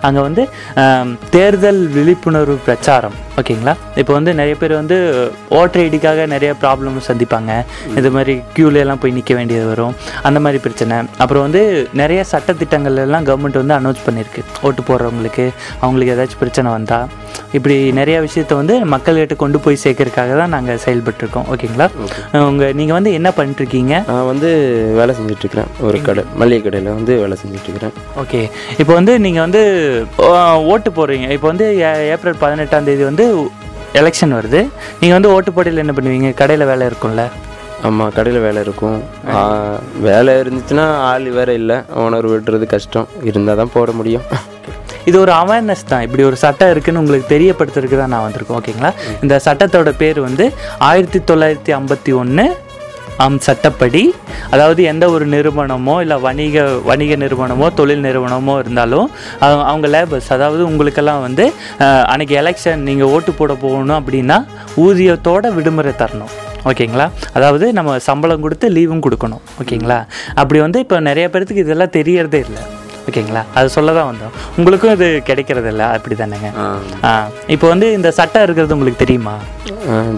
[0.07, 0.43] அங்கே வந்து
[1.35, 3.15] தேர்தல் விழிப்புணர்வு பிரச்சாரம்.
[3.39, 3.73] ஓகேங்களா?
[4.01, 4.97] இப்போ வந்து நிறைய பேர் வந்து
[5.59, 7.51] ஓட்டர் ஐடிக்காக நிறைய ப்ராப்ளம் சந்திப்பாங்க.
[7.99, 8.35] இது மாதிரி
[8.83, 9.93] எல்லாம் போய் நிற்க வேண்டியது வரும்.
[10.29, 10.97] அந்த மாதிரி பிரச்சனை.
[11.23, 11.61] அப்புறம் வந்து
[12.01, 15.45] நிறைய சட்டத்திட்டங்கள் எல்லாம் கவர்மெண்ட் வந்து அனௌன்ஸ் பண்ணியிருக்கு ஓட்டு போடுறவங்களுக்கு
[15.83, 17.07] அவங்களுக்கு ஏதாச்சும் பிரச்சனை வந்தால்
[17.57, 21.47] இப்படி நிறைய விஷயத்த வந்து மக்கள்கிட்ட கொண்டு போய் சேர்க்கறதுக்காக தான் நாங்கள் செயல்பட்டுருக்கோம்.
[21.53, 21.87] ஓகேங்களா?
[22.49, 23.93] உங்கள் நீங்கள் வந்து என்ன பண்ணிட்டுருக்கீங்க?
[24.09, 24.49] நான் வந்து
[24.99, 25.71] வேலை செஞ்சுட்டு இருக்கிறேன்.
[25.87, 27.95] ஒரு கடை மளிகை கடையில் வந்து வேலை செஞ்சுட்டு இருக்கிறேன்.
[28.23, 28.41] ஓகே.
[28.81, 29.61] இப்போ வந்து நீங்கள் வந்து
[30.73, 31.27] ஓட்டு போடுறீங்க.
[31.35, 31.67] இப்போ வந்து
[32.13, 33.25] ஏப்ரல் பதினெட்டாம் தேதி வந்து
[34.01, 34.61] எலெக்ஷன் வருது.
[34.99, 36.31] நீங்கள் வந்து ஓட்டு போட்டியில் என்ன பண்ணுவீங்க?
[36.41, 37.25] கடையில் வேலை இருக்கும்ல.
[37.87, 38.99] ஆமாம் கடையில் வேலை இருக்கும்.
[40.07, 41.77] வேலை இருந்துச்சுன்னா ஆள் வேற இல்லை.
[42.03, 43.09] ஓனர் விட்டுறது கஷ்டம்.
[43.29, 44.25] இருந்தால் தான் போட முடியும்.
[45.09, 46.03] இது ஒரு அவேர்னஸ் தான்.
[46.05, 48.91] இப்படி ஒரு சட்டம் இருக்குன்னு உங்களுக்கு தெரியப்படுத்துறதுக்கு தான் நான் வந்திருக்கேன் ஓகேங்களா?
[49.23, 50.47] இந்த சட்டத்தோட பேர் வந்து
[50.89, 52.45] ஆயிரத்தி தொள்ளாயிரத்தி ஐம்பத்தி ஒன்று
[53.39, 54.01] சட்டப்படி
[54.49, 59.07] அதாவது எந்த ஒரு நிறுவனமோ இல்லை வணிக வணிக நிறுவனமோ தொழில் நிறுவனமோ இருந்தாலும்
[59.63, 61.45] அவங்க- லேபர்ஸ் அதாவது உங்களுக்கெல்லாம் வந்து
[61.79, 64.37] அஹ், அன்னைக்கு எலெக்ஷன் நீங்கள் ஓட்டு போட போகணும் அப்படின்னா
[64.77, 66.33] ஊதியத்தோட விடுமுறை தரணும்.
[66.65, 67.05] ஓகேங்களா?
[67.33, 69.43] அதாவது நம்ம சம்பளம் கொடுத்து லீவும் கொடுக்கணும்.
[69.61, 69.99] ஓகேங்களா?
[70.35, 72.63] அப்படி வந்து இப்போ நிறைய பேர்த்துக்கு இதெல்லாம் தெரியறதே இல்லை.
[73.07, 73.43] ஓகேங்களா?
[73.53, 74.33] அது சொல்ல தான் வந்தோம்.
[74.57, 75.85] உங்களுக்கும் இது கிடைக்கிறது இல்லை.
[75.87, 76.49] அப்படி தானேங்க?
[77.47, 79.35] இப்போ வந்து இந்த சட்டம் இருக்கிறது உங்களுக்கு தெரியுமா?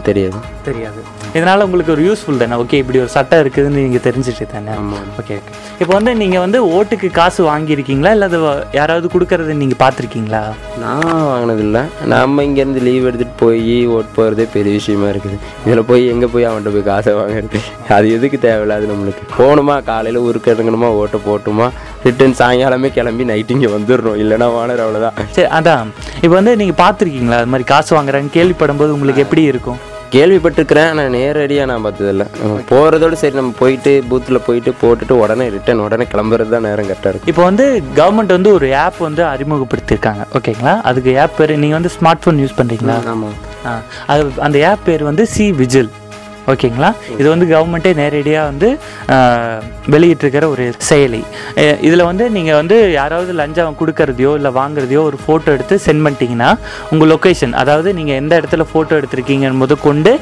[0.03, 0.39] தெரியாது.
[0.63, 1.01] தெரியாது.
[1.37, 2.55] இதனால உங்களுக்கு ஒரு யூஸ்ஃபுல் தானே?
[2.61, 4.73] ஓகே இப்படி ஒரு சட்டம் இருக்குதுன்னு நீங்கள் தெரிஞ்சுட்டு தானே?
[5.19, 8.09] ஓகே ஓகே இப்போ வந்து நீங்கள் வந்து ஓட்டுக்கு காசு வாங்கியிருக்கீங்களா?
[8.15, 8.39] இல்லை அது
[8.77, 10.41] யாராவது கொடுக்கறத நீங்கள் பார்த்துருக்கீங்களா?
[10.83, 11.81] நான் வாங்கினதில்ல.
[12.13, 15.37] நம்ம இங்கேருந்து லீவ் எடுத்துகிட்டு போய் ஓட்டு போகிறதே பெரிய விஷயமா இருக்குது.
[15.67, 17.61] இதில் போய் எங்கே போய் அவன்கிட்ட போய் காசை வாங்குறது?
[17.97, 19.23] அது எதுக்கு தேவையில்லாது நம்மளுக்கு.
[19.37, 19.77] போகணுமா?
[19.91, 20.89] காலையில் ஊருக்கு இறங்கணுமா?
[21.03, 21.69] ஓட்டை போட்டுமா?
[22.07, 25.87] ரிட்டர்ன் சாயங்காலமே கிளம்பி நைட்டு இங்கே வந்துடணும் இல்லைன்னா வானர் அவ்வளோதான் சரி அதான்.
[26.23, 27.39] இப்போ வந்து நீங்கள் பார்த்துருக்கீங்களா?
[27.43, 29.79] அது மாதிரி காசு வாங்குறாங்க கேள்விப்படும்போது உங்களுக்கு எப்படி இருக்கும்?
[30.15, 32.26] கேள்விப்பட்டிருக்கிறேன் ஆனால் நேரடியாக நான் பார்த்ததில்ல.
[32.71, 37.32] போகிறதோட சரி நம்ம போயிட்டு பூத்தில் போயிட்டு போட்டுட்டு உடனே ரிட்டர்ன் உடனே கிளம்புறது தான் நேரம் கரெக்டாக இருக்கும்.
[37.34, 37.65] இப்போ வந்து
[38.00, 40.26] கவர்மெண்ட் வந்து ஒரு ஆப் வந்து அறிமுகப்படுத்தியிருக்காங்க.
[40.39, 43.39] ஓகேங்களா அதுக்கு ஆப் பேர் நீங்கள் வந்து ஸ்மார்ட் ஃபோன் யூஸ் பண்ணுறீங்களா ஆமாம்
[44.13, 45.91] அது அந்த ஆப் பேர் வந்து சி விஜில்
[46.53, 46.89] ஓகேங்களா?
[47.19, 48.69] இது வந்து கவர்மெண்ட்டே நேரடியாக வந்து
[49.93, 51.21] வெளியிட்டிருக்கிற ஒரு செயலி.
[51.87, 56.49] இதில் வந்து நீங்கள் வந்து யாராவது லஞ்சம் கொடுக்கறதையோ இல்லை வாங்குறதையோ ஒரு ஃபோட்டோ எடுத்து சென்ட் பண்ணிட்டீங்கன்னா
[56.93, 60.13] உங்கள் லொக்கேஷன் அதாவது நீங்கள் எந்த இடத்துல ஃபோட்டோ எடுத்திருக்கீங்கன்னு முத கொண்டு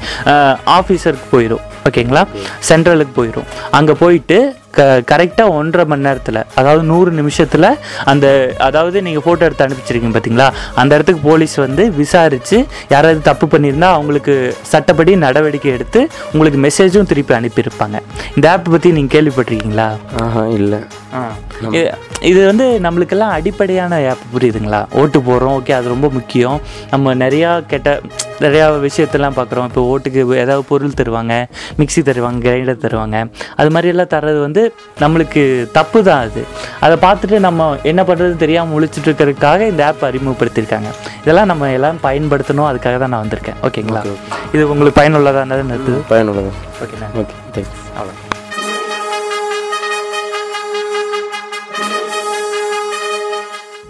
[0.77, 2.23] ஆஃபீஸருக்கு போயிடும் ஓகேங்களா?
[2.69, 3.45] சென்ட்ரலுக்கு போயிடும்
[3.77, 4.37] அங்கே போயிட்டு
[4.77, 7.67] க கரெக்டாக ஒன்றரை மணி நேரத்தில் அதாவது நூறு நிமிஷத்தில்
[8.11, 8.25] அந்த
[8.67, 10.47] அதாவது நீங்கள் ஃபோட்டோ எடுத்து அனுப்பிச்சிருக்கீங்க பார்த்தீங்களா
[10.81, 12.57] அந்த இடத்துக்கு போலீஸ் வந்து விசாரித்து
[12.93, 14.33] யாராவது தப்பு பண்ணியிருந்தால் அவங்களுக்கு
[14.73, 16.01] சட்டப்படி நடவடிக்கை எடுத்து
[16.32, 17.99] உங்களுக்கு மெசேஜும் திருப்பி அனுப்பியிருப்பாங்க.
[18.36, 19.88] இந்த ஆப் பற்றி நீங்கள் கேள்விப்பட்டிருக்கீங்களா?
[20.21, 20.79] ஆஹா இல்லை.
[22.21, 24.86] இது- வந்து நம்மளுக்கெல்லாம் அடிப்படையான ஆப் புரியுதுங்களா?
[24.91, 26.62] ஓட்டு போடுறோம் ஓகே அது ரொம்ப முக்கியம்.
[26.91, 28.01] நம்ம நிறையா கெட்ட
[28.39, 29.63] நிறையா விஷயத்தெல்லாம் பார்க்குறோம்.
[29.63, 31.45] இப்போ ஓட்டுக்கு ஏதாவது பொருள் தருவாங்க
[31.77, 33.32] மிக்ஸி தருவாங்க கிரைண்டர் தருவாங்க.
[33.55, 36.45] அது மாதிரி எல்லாம் தர்றது வந்து நம்மளுக்கு தப்பு தான் அது.
[36.79, 40.88] அதை பார்த்துட்டு நம்ம என்ன பண்ணுறது தெரியாமல் முழிச்சிட்டு இருக்கிறதுக்காக இந்த ஆப் அறிமுகப்படுத்தியிருக்காங்க.
[41.21, 42.75] இதெல்லாம் நம்ம எல்லாம் பயன்படுத்தணும்.
[42.75, 43.65] அதுக்காக தான் நான் வந்திருக்கேன்.
[43.65, 44.08] ஓகேங்களா
[44.53, 46.51] இது உங்களுக்கு பயனுள்ளதாக இருக்குது பயனுள்ளது.
[46.84, 48.28] ஓகே ஓகே தேங்க்ஸ் அவ்வளோ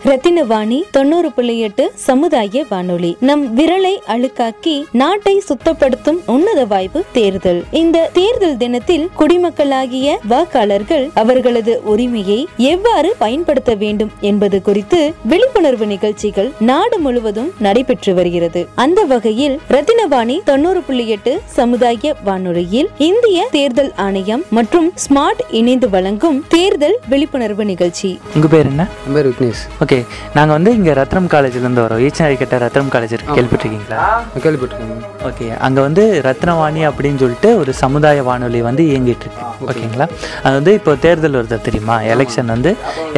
[0.09, 3.17] ரத்தினவாணி தொண்ணூறு புள்ளி எட்டு சமுதாய வானொலி.
[3.19, 7.63] நம் விரலை அழுக்காக்கி நாட்டை சுத்தப்படுத்தும் உன்னத வாய்ப்பு தேர்தல்.
[7.71, 16.99] இந்த தேர்தல் தினத்தில் குடிமக்களாகிய வாக்காளர்கள் அவர்களது உரிமையை எவ்வாறு பயன்படுத்த வேண்டும் என்பது குறித்து விழிப்புணர்வு நிகழ்ச்சிகள் நாடு
[16.99, 18.67] முழுவதும் நடைபெற்று வருகிறது.
[18.75, 26.45] அந்த வகையில் ரத்தினவாணி தொண்ணூறு புள்ளி எட்டு சமுதாய வானொலியில் இந்திய தேர்தல் ஆணையம் மற்றும் ஸ்மார்ட் இணைந்து வழங்கும்
[26.47, 28.19] தேர்தல் விழிப்புணர்வு நிகழ்ச்சி.
[28.35, 28.87] உங்கள் பேர் என்ன?
[29.13, 29.63] பேர் விக்னேஷ்.
[29.85, 32.01] ஓகே ஓகே நாங்கள் வந்து இங்கே ரத்னம் காலேஜ்லேருந்து வரோம்.
[32.07, 33.35] ஈச்சனாரி கிட்ட ரத்னம் காலேஜ் இருக்கு.
[33.37, 33.97] கேள்விப்பட்டிருக்கீங்களா?
[34.43, 35.03] கேள்விப்பட்டிருக்கேன்.
[35.29, 39.45] ஓகே அங்கே வந்து ரத்னவாணி அப்படின்னு சொல்லிட்டு ஒரு சமுதாய வானொலி வந்து இயங்கிட்டு இருக்கு.
[39.71, 40.07] ஓகேங்களா?
[40.45, 41.97] அது வந்து இப்போ தேர்தல் வருது தெரியுமா?
[42.13, 42.71] எலெக்ஷன் வந்து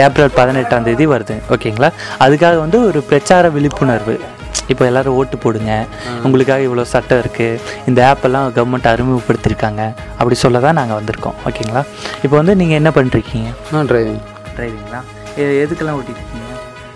[0.06, 1.38] ஏப்ரல் பதினெட்டாம் தேதி வருது.
[1.56, 1.90] ஓகேங்களா?
[2.26, 4.16] அதுக்காக வந்து ஒரு பிரச்சார விழிப்புணர்வு.
[4.72, 5.72] இப்போ எல்லாரும் ஓட்டு போடுங்க.
[6.26, 9.82] உங்களுக்காக இவ்வளோ சட்டம் இருக்குது இந்த ஆப்பெல்லாம் கவர்மெண்ட் அறிமுகப்படுத்தியிருக்காங்க
[10.20, 11.40] அப்படி சொல்ல தான் நாங்கள் வந்திருக்கோம்.
[11.50, 11.84] ஓகேங்களா?
[12.26, 13.50] இப்போ வந்து நீங்கள் என்ன பண்ணிருக்கீங்க
[13.94, 14.22] டிரைவிங்
[14.58, 15.02] டிரைவிங்களா
[15.64, 16.24] எதுக்கெல்லாம் ஓட்டிட்டு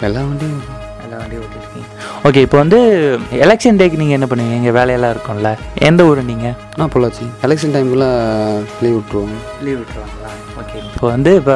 [0.07, 0.63] எல்லா வண்டியும்
[1.03, 1.87] எல்லா வண்டியும் ஓட்டிருக்கீங்க
[2.27, 2.79] ஓகே இப்போ வந்து
[3.45, 4.55] எலெக்ஷன் டேக்கு நீங்கள் என்ன பண்ணுவீங்க?
[4.59, 5.49] இங்கே வேலையெல்லாம் இருக்கும்ல.
[5.89, 7.25] எந்த ஊர் நீங்கள் நான் பொள்ளாச்சி.
[7.47, 8.05] எலெக்ஷன் டைமில்
[8.83, 10.31] லீவ் விட்ருவோம் லீவ் விட்டுருவாங்களா?
[10.61, 11.55] ஓகே இப்போ வந்து இப்போ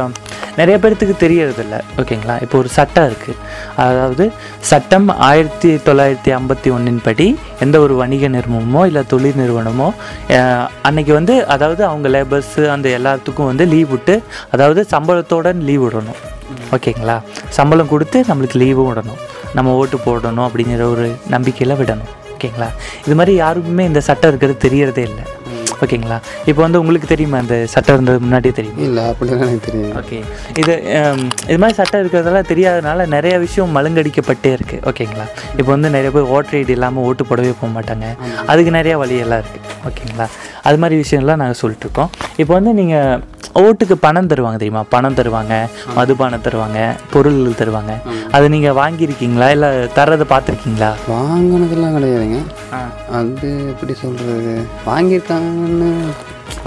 [0.59, 1.75] நிறைய பேர்த்துக்கு தெரியறதில்ல.
[2.01, 3.37] ஓகேங்களா இப்போ ஒரு சட்டம் இருக்குது
[3.83, 4.25] அதாவது
[4.71, 7.27] சட்டம் ஆயிரத்தி தொள்ளாயிரத்தி ஐம்பத்தி ஒன்றின் படி
[7.65, 9.87] எந்த ஒரு வணிக நிறுவனமோ இல்லை தொழில் நிறுவனமோ
[10.89, 14.17] அன்னைக்கு வந்து அதாவது அவங்க லேபர்ஸு அந்த எல்லாத்துக்கும் வந்து லீவ் விட்டு
[14.55, 16.21] அதாவது சம்பளத்தோட லீவ் விடணும்.
[16.75, 17.17] ஓகேங்களா?
[17.57, 19.19] சம்பளம் கொடுத்து நம்மளுக்கு லீவும் விடணும்.
[19.57, 22.13] நம்ம ஓட்டு போடணும் அப்படிங்கிற ஒரு நம்பிக்கையில் விடணும்.
[22.35, 22.69] ஓகேங்களா?
[23.05, 25.25] இது மாதிரி யாருக்குமே இந்த சட்டம் இருக்கிறது தெரியறதே இல்லை.
[25.85, 26.15] ஓகேங்களா?
[26.49, 28.79] இப்போ வந்து உங்களுக்கு தெரியுமா இந்த சட்டம் இருந்தது முன்னாடியே தெரியுமா?
[28.85, 30.17] இல்லை அப்படிலாம் எனக்கு தெரியும் ஓகே.
[30.61, 30.73] இது
[31.49, 35.25] இது மாதிரி சட்டம் இருக்கிறதெல்லாம் தெரியாதனால நிறைய விஷயம் மழுங்கடிக்கப்பட்டே இருக்குது ஓகேங்களா?
[35.59, 38.07] இப்போ வந்து நிறைய பேர் ஓட்டர் ஐடி இல்லாமல் ஓட்டு போடவே போக மாட்டாங்க.
[38.53, 40.27] அதுக்கு நிறைய வழியெல்லாம் இருக்குது ஓகேங்களா?
[40.69, 43.21] அது மாதிரி விஷயம்லாம் நாங்கள் சொல்லிட்டுருக்கோம் இப்போ வந்து நீங்கள்
[43.61, 44.81] ஓட்டுக்கு பணம் தருவாங்க தெரியுமா?
[44.93, 45.53] பணம் தருவாங்க
[45.97, 46.79] மதுபானம் தருவாங்க
[47.13, 47.93] பொருள்கள் தருவாங்க.
[48.35, 49.47] அது நீங்கள் வாங்கியிருக்கீங்களா?
[49.55, 50.89] இல்லை தர்றதை பார்த்துருக்கீங்களா?
[51.13, 52.39] வாங்கினதெல்லாம் கிடையாதுங்க.
[53.19, 54.53] அது எப்படி சொல்கிறது
[54.89, 55.89] வாங்கியிருக்காங்கன்னு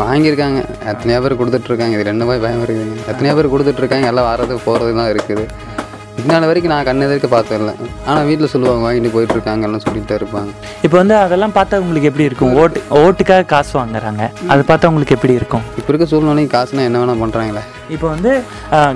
[0.02, 0.60] வாங்கியிருக்காங்க.
[0.92, 1.96] எத்தனையோ பேர் கொடுத்துட்ருக்காங்க.
[1.98, 4.06] இது ரெண்டு மாதிரி பயம் இருக்குதுங்க எத்தனையோ பேர் கொடுத்துட்ருக்காங்க.
[4.12, 5.44] எல்லாம் வர்றது போகிறது தான் இருக்குது.
[6.20, 7.72] இதனால வரைக்கும் நான் கண்ணு எதிர்க்க பார்த்ததில்ல.
[8.08, 10.50] ஆனால் வீட்டில் சொல்லுவாங்க வாங்கிட்டு போயிட்டுருக்காங்கலாம் சொல்லிட்டு இருப்பாங்க.
[10.86, 12.54] இப்போ வந்து அதெல்லாம் பார்த்தா உங்களுக்கு எப்படி இருக்கும்?
[12.62, 14.22] ஓட்டு ஓட்டுக்காக காசு வாங்குறாங்க.
[14.52, 15.64] அதை பார்த்தா உங்களுக்கு எப்படி இருக்கும்?
[15.80, 18.32] இப்போ இருக்க சூழ்நிலைக்கு காசுனா என்ன வேணால் பண்ணுறாங்களே இப்போ வந்து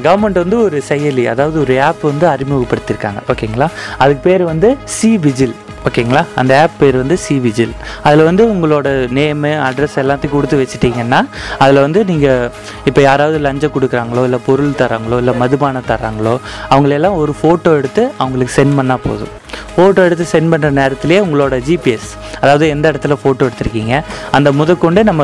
[0.07, 3.21] கவர்மெண்ட் வந்து ஒரு செயலி அதாவது ஒரு ஆப் வந்து அறிமுகப்படுத்தியிருக்காங்க.
[3.33, 3.69] ஓகேங்களா?
[4.03, 6.25] அதுக்கு பேர் வந்து சி விஜில் ஓகேங்களா?
[6.35, 11.21] அந்த ஆப் பேர் வந்து சி விஜில் அதில் வந்து உங்களோட நேமு அட்ரஸ் எல்லாத்தையும் கொடுத்து வச்சிட்டிங்கன்னா
[11.59, 12.51] அதில் வந்து நீங்கள்
[12.85, 16.35] இப்போ யாராவது லஞ்சம் கொடுக்குறாங்களோ இல்லை பொருள் தராங்களோ இல்லை மதுபானம் தராங்களோ
[16.71, 19.33] அவங்களெல்லாம் ஒரு ஃபோட்டோ எடுத்து அவங்களுக்கு சென்ட் பண்ணால் போதும்.
[19.77, 22.11] ஃபோட்டோ எடுத்து சென்ட் பண்ணுற நேரத்திலே உங்களோட ஜிபிஎஸ்
[22.43, 23.95] அதாவது எந்த இடத்துல ஃபோட்டோ எடுத்திருக்கீங்க
[24.39, 25.23] அந்த முதற்கொண்டு நம்ம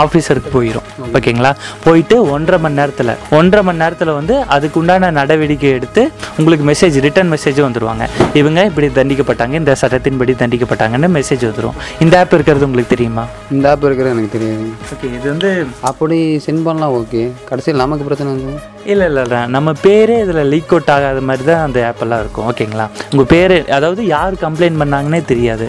[0.00, 0.86] ஆஃபீஸருக்கு போயிடும்
[1.18, 1.50] ஓகேங்களா?
[1.84, 6.02] போயிட்டு ஒன்றரை மணி நேரத்தில் ஒன்றரை மணி நேரத்தில் வந்து அதுக்கு உண்டான நடவடிக்கை எடுத்து
[6.38, 8.04] உங்களுக்கு மெசேஜ் ரிட்டர்ன் மெசேஜ் வந்துடுவாங்க
[8.40, 13.24] இவங்க இப்படி தண்டிக்கப்பட்டாங்க இந்த சட்டத்தின்படி தண்டிக்கப்பட்டாங்கன்னு மெசேஜ் வந்துடும் இந்த ஆப் இருக்கிறது உங்களுக்கு தெரியுமா?
[13.56, 14.66] இந்த ஆப் இருக்கிறது எனக்கு தெரியாது.
[14.94, 15.50] ஓகே இது வந்து
[15.90, 18.54] அப்படி சென்ட் பண்ணலாம் ஓகே கடைசியில் நமக்கு பிரச்சனை வந்து?
[18.92, 19.40] இல்லை இல்லை இல்லை.
[19.56, 22.48] நம்ம பேரே இதில் லீக் அவுட் ஆகாத மாதிரி தான் அந்த ஆப்பெல்லாம் இருக்கும்.
[22.52, 22.86] ஓகேங்களா?
[23.12, 25.68] உங்கள் பேர் அதாவது யார் கம்ப்ளைண்ட் பண்ணாங்கன்னே தெரியாது.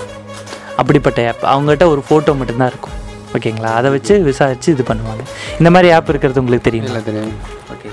[0.81, 2.97] அப்படிப்பட்ட ஆப் அவங்ககிட்ட ஒரு ஃபோட்டோ மட்டும்தான் இருக்கும்.
[3.35, 3.71] ஓகேங்களா?
[3.79, 5.23] அதை வச்சு விசாரித்து இது பண்ணுவாங்க.
[5.59, 7.03] இந்த மாதிரி ஆப் இருக்கிறது உங்களுக்கு தெரியும்?
[7.09, 7.33] தெரியாது.
[7.73, 7.89] ஓகே.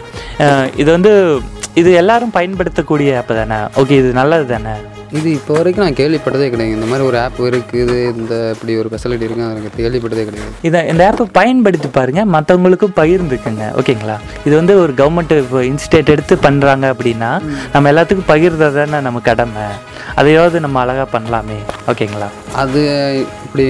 [0.82, 1.12] இது வந்து
[1.80, 3.58] இது எல்லாரும் பயன்படுத்தக்கூடிய ஆப் தானே?
[3.80, 4.74] ஓகே இது நல்லது தானே?
[5.18, 6.76] இது இப்போ வரைக்கும் நான் கேள்விப்பட்டதே கிடையாது.
[6.76, 10.52] இந்த மாதிரி ஒரு ஆப் இருக்குது இந்த இப்படி ஒரு ஃபெசிலிட்டி இருக்குது எனக்கு கேள்விப்பட்டதே கிடையாது.
[10.68, 14.16] இதை இந்த ஆப்பை பயன்படுத்தி பாருங்க மற்றவங்களுக்கும் பகிர்ந்துக்குங்க ஓகேங்களா?
[14.46, 17.30] இது வந்து ஒரு கவர்மெண்ட் இப்போ இன்ஸ்டேட் எடுத்து பண்ணுறாங்க அப்படின்னா
[17.74, 19.68] நம்ம எல்லாத்துக்கும் பகிர்றது தானே நம்ம கடமை.
[20.22, 21.58] அதையாவது நம்ம அழகாக பண்ணலாமே
[21.92, 22.30] ஓகேங்களா?
[22.64, 22.82] அது
[23.46, 23.66] இப்படி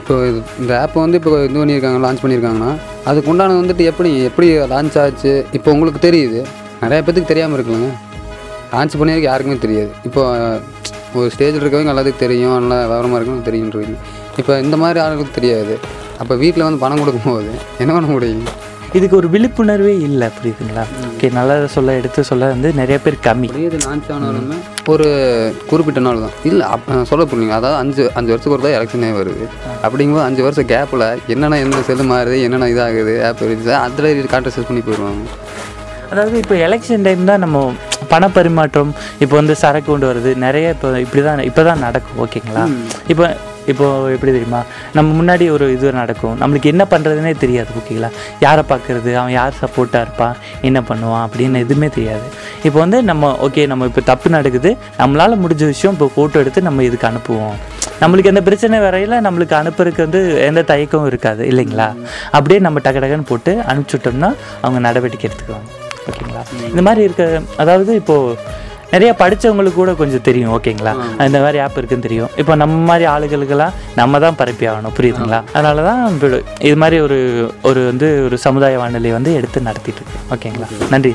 [0.00, 0.14] இப்போ
[0.60, 2.72] இந்த ஆப்பை வந்து இப்போ இது பண்ணியிருக்காங்க லான்ச் பண்ணியிருக்காங்கன்னா
[3.10, 5.34] அதுக்கு உண்டானது வந்துட்டு எப்படி எப்படி லான்ச் ஆச்சு?
[5.58, 6.40] இப்போ உங்களுக்கு தெரியுது.
[6.82, 7.92] நிறைய பேத்துக்கு தெரியாமல் இருக்குல்லங்க.
[8.74, 9.90] லான்ச் பண்ணியிருக்க யாருக்குமே தெரியாது.
[10.08, 10.22] இப்போ
[11.18, 12.54] ஒரு ஸ்டேஜில் இருக்கவங்க எல்லாத்துக்கும் தெரியும்.
[12.62, 13.96] நல்லா விவரமாக இருக்கவங்க தெரியுன்றீங்க.
[14.40, 15.74] இப்போ இந்த மாதிரி ஆளுங்களுக்கு தெரியாது.
[16.22, 17.52] அப்போ வீட்டில் வந்து பணம் கொடுக்கும்போது
[17.82, 18.48] என்ன பண்ண முடியும்?
[18.98, 20.84] இதுக்கு ஒரு விழிப்புணர்வே இல்லை புரியுதுங்களா?
[21.06, 23.48] ஓகே நல்லதை சொல்ல எடுத்து சொல்ல வந்து நிறைய பேர் கம்மி.
[23.64, 24.58] இது லான்ச் ஆனாலுமே
[24.92, 25.06] ஒரு
[25.70, 26.36] குறிப்பிட்ட நாள் தான்.
[26.50, 29.46] இல்லை அப் சொல்ல புரியுங்க அதாவது அஞ்சு அஞ்சு வருஷத்துக்கு ஒரு தான் எலெக்ஷனே வருது.
[29.86, 34.84] அப்படிங்கும்போது அஞ்சு வருஷம் கேப்பில் என்னென்ன என்ன செல்லு மாறுது என்னென்ன இதாகுது ஆப் இருக்குது அதில் கான்ட்ரஸ் பண்ணி
[34.88, 35.26] போயிடுவாங்க.
[36.12, 37.66] அதாவது இப்போ எலெக்ஷன் டைம் தான் நம்ம
[38.12, 40.30] பண பரிமாற்றம் இப்போ வந்து சரக்கு கொண்டு வருது.
[40.46, 42.18] நிறைய இப்போ இப்படி தான் இப்போ தான் நடக்கும்.
[42.24, 42.64] ஓகேங்களா?
[43.12, 43.26] இப்போ
[43.70, 44.58] இப்போ எப்படி தெரியுமா?
[44.96, 46.34] நம்ம முன்னாடி ஒரு இது நடக்கும்.
[46.40, 47.70] நம்மளுக்கு என்ன பண்ணுறதுனே தெரியாது.
[47.78, 48.10] ஓகேங்களா?
[48.44, 49.10] யாரை பார்க்குறது?
[49.20, 50.36] அவன் யார் சப்போர்ட்டாக இருப்பான்?
[50.68, 51.24] என்ன பண்ணுவான்?
[51.26, 52.26] அப்படின்னு எதுவுமே தெரியாது.
[52.66, 54.72] இப்போ வந்து நம்ம ஓகே நம்ம இப்போ தப்பு நடக்குது.
[55.00, 57.56] நம்மளால் முடிஞ்ச விஷயம் இப்போ ஃபோட்டோ எடுத்து நம்ம இதுக்கு அனுப்புவோம்.
[58.02, 61.42] நம்மளுக்கு எந்த பிரச்சனை வரையில நம்மளுக்கு அனுப்புறதுக்கு வந்து எந்த தயக்கமும் இருக்காது.
[61.52, 61.88] இல்லைங்களா?
[62.38, 64.30] அப்படியே நம்ம டக்கு டக்குன்னு போட்டு அனுப்பிச்சுட்டோம்னா
[64.62, 65.85] அவங்க நடவடிக்கை எடுத்துக்குவாங்க.
[66.10, 66.44] ஓகேங்களா?
[66.72, 67.24] இந்த மாதிரி இருக்க
[67.64, 68.54] அதாவது இப்போது
[68.92, 70.92] நிறைய படித்தவங்களுக்கு கூட கொஞ்சம் தெரியும் ஓகேங்களா?
[71.28, 72.30] இந்த மாதிரி ஆப் இருக்குன்னு தெரியும்.
[72.42, 75.40] இப்போ நம்ம மாதிரி ஆளுகளுக்கெல்லாம் நம்ம தான் பரப்பி ஆகணும் புரியுதுங்களா?
[75.56, 76.02] அதனால தான்
[76.68, 77.18] இது மாதிரி ஒரு
[77.62, 80.20] ஒரு வந்து ஒரு சமுதாய வானொலி வந்து எடுத்து நடத்திட்டு இருக்கு.
[80.36, 80.68] ஓகேங்களா?
[80.94, 81.14] நன்றி.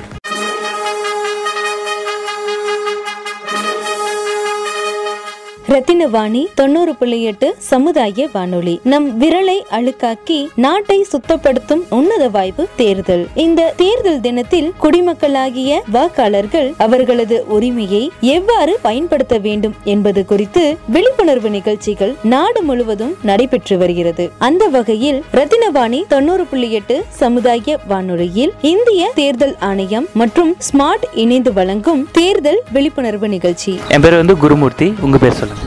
[5.72, 8.80] ரத்தினவாணி தொண்ணூறு புள்ளி எட்டு சமுதாய வானொலி.
[8.84, 13.28] நம் விரலை அழுக்காக்கி நாட்டை சுத்தப்படுத்தும் உன்னத வாய்ப்பு தேர்தல்.
[13.36, 22.62] இந்த தேர்தல் தினத்தில் குடிமக்களாகிய வாக்காளர்கள் அவர்களது உரிமையை எவ்வாறு பயன்படுத்த வேண்டும் என்பது குறித்து விழிப்புணர்வு நிகழ்ச்சிகள் நாடு
[22.62, 24.32] முழுவதும் நடைபெற்று வருகிறது.
[24.38, 32.08] அந்த வகையில் ரத்தினவாணி தொண்ணூறு புள்ளி எட்டு சமுதாய வானொலியில் இந்திய தேர்தல் ஆணையம் மற்றும் ஸ்மார்ட் இணைந்து வழங்கும்
[32.12, 33.80] தேர்தல் விழிப்புணர்வு நிகழ்ச்சி.
[33.88, 34.94] என் பேர் வந்து குருமூர்த்தி.
[35.02, 35.61] உங்க பேர் சொல்லுங்க.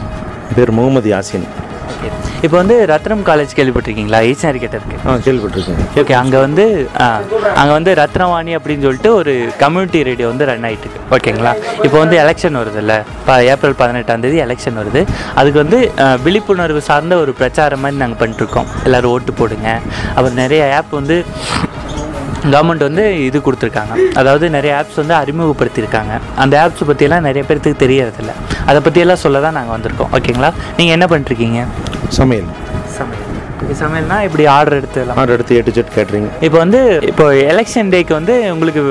[0.58, 1.46] பேர் முகமது யாசின்.
[2.44, 4.18] இப்போ வந்து ரத்னம் காலேஜ் கேள்விப்பட்டிருக்கீங்களா?
[4.30, 5.78] ஈச்சனாரி கிட்ட இருக்கு ஆ கேள்விப்பட்டிருக்கேன்.
[6.00, 6.64] ஓகே அங்கே வந்து
[7.60, 11.52] அங்கே வந்து ரத்னவாணி அப்படின்னு சொல்லிட்டு ஒரு கம்யூனிட்டி ரேடியோ வந்து ரன் ஆகிட்டு இருக்கு ஓகேங்களா?
[11.86, 12.96] இப்போ வந்து எலெக்ஷன் வருதுல்ல.
[13.20, 15.02] இப்போ ஏப்ரல் பதினெட்டாம் தேதி எலெக்ஷன் வருது.
[15.40, 15.80] அதுக்கு வந்து
[16.26, 18.68] விழிப்புணர்வு சார்ந்த ஒரு பிரச்சாரம் மாதிரி நாங்கள் பண்ணிட்டுருக்கோம்.
[18.88, 19.70] எல்லோரும் ஓட்டு போடுங்க.
[20.16, 21.18] அப்புறம் நிறைய ஆப் வந்து
[22.52, 23.94] கவர்மெண்ட் வந்து இது கொடுத்துருக்காங்க.
[24.20, 26.14] அதாவது நிறைய ஆப்ஸ் வந்து அறிமுகப்படுத்தியிருக்காங்க.
[26.44, 28.34] அந்த ஆப்ஸ் பற்றியெல்லாம் நிறைய பேர்த்துக்கு தெரியறதில்ல.
[28.70, 30.12] அதை பற்றியெல்லாம் சொல்ல தான் நாங்கள் வந்திருக்கோம்.
[30.18, 30.50] ஓகேங்களா?
[30.78, 31.62] நீங்கள் என்ன பண்ணிருக்கீங்க?
[32.20, 32.50] சமையல்.
[32.98, 33.30] சமையல்.
[33.80, 35.18] சமையல்னா இப்படி ஆர்டர் எடுத்து எல்லாம்?
[35.20, 36.80] ஆர்டர் எடுத்து ஏ டு ஜெட் கேட்ரிங் இப்போ வந்து
[37.10, 38.82] இப்போ எலெக்ஷன் டேக்கு வந்து உங்களுக்கு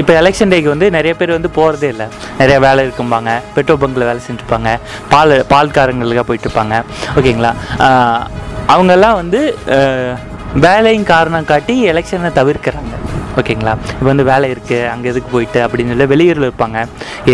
[0.00, 2.06] இப்போ எலெக்ஷன் டேக்கு வந்து நிறைய பேர் வந்து போகிறதே இல்லை.
[2.40, 3.32] நிறைய வேலை இருக்கும்பாங்க.
[3.56, 4.70] பெட்ரோல் பங்க்கில் வேலை செஞ்சுருப்பாங்க.
[5.12, 6.76] பால் பால்காரங்களுக்காக போயிட்டு இருப்பாங்க.
[7.18, 7.52] ஓகேங்களா?
[8.74, 9.40] அவங்கெல்லாம் வந்து
[10.62, 12.92] வேலையின் வேலையும் காரணம் காட்டி எலெக்ஷனை தவிர்க்கிறாங்க.
[13.40, 13.74] ஓகேங்களா?
[13.94, 16.78] இப்போ வந்து வேலை இருக்குது அங்கே எதுக்கு போயிட்டு அப்படின்னு சொல்லி வெளியூரில் இருப்பாங்க.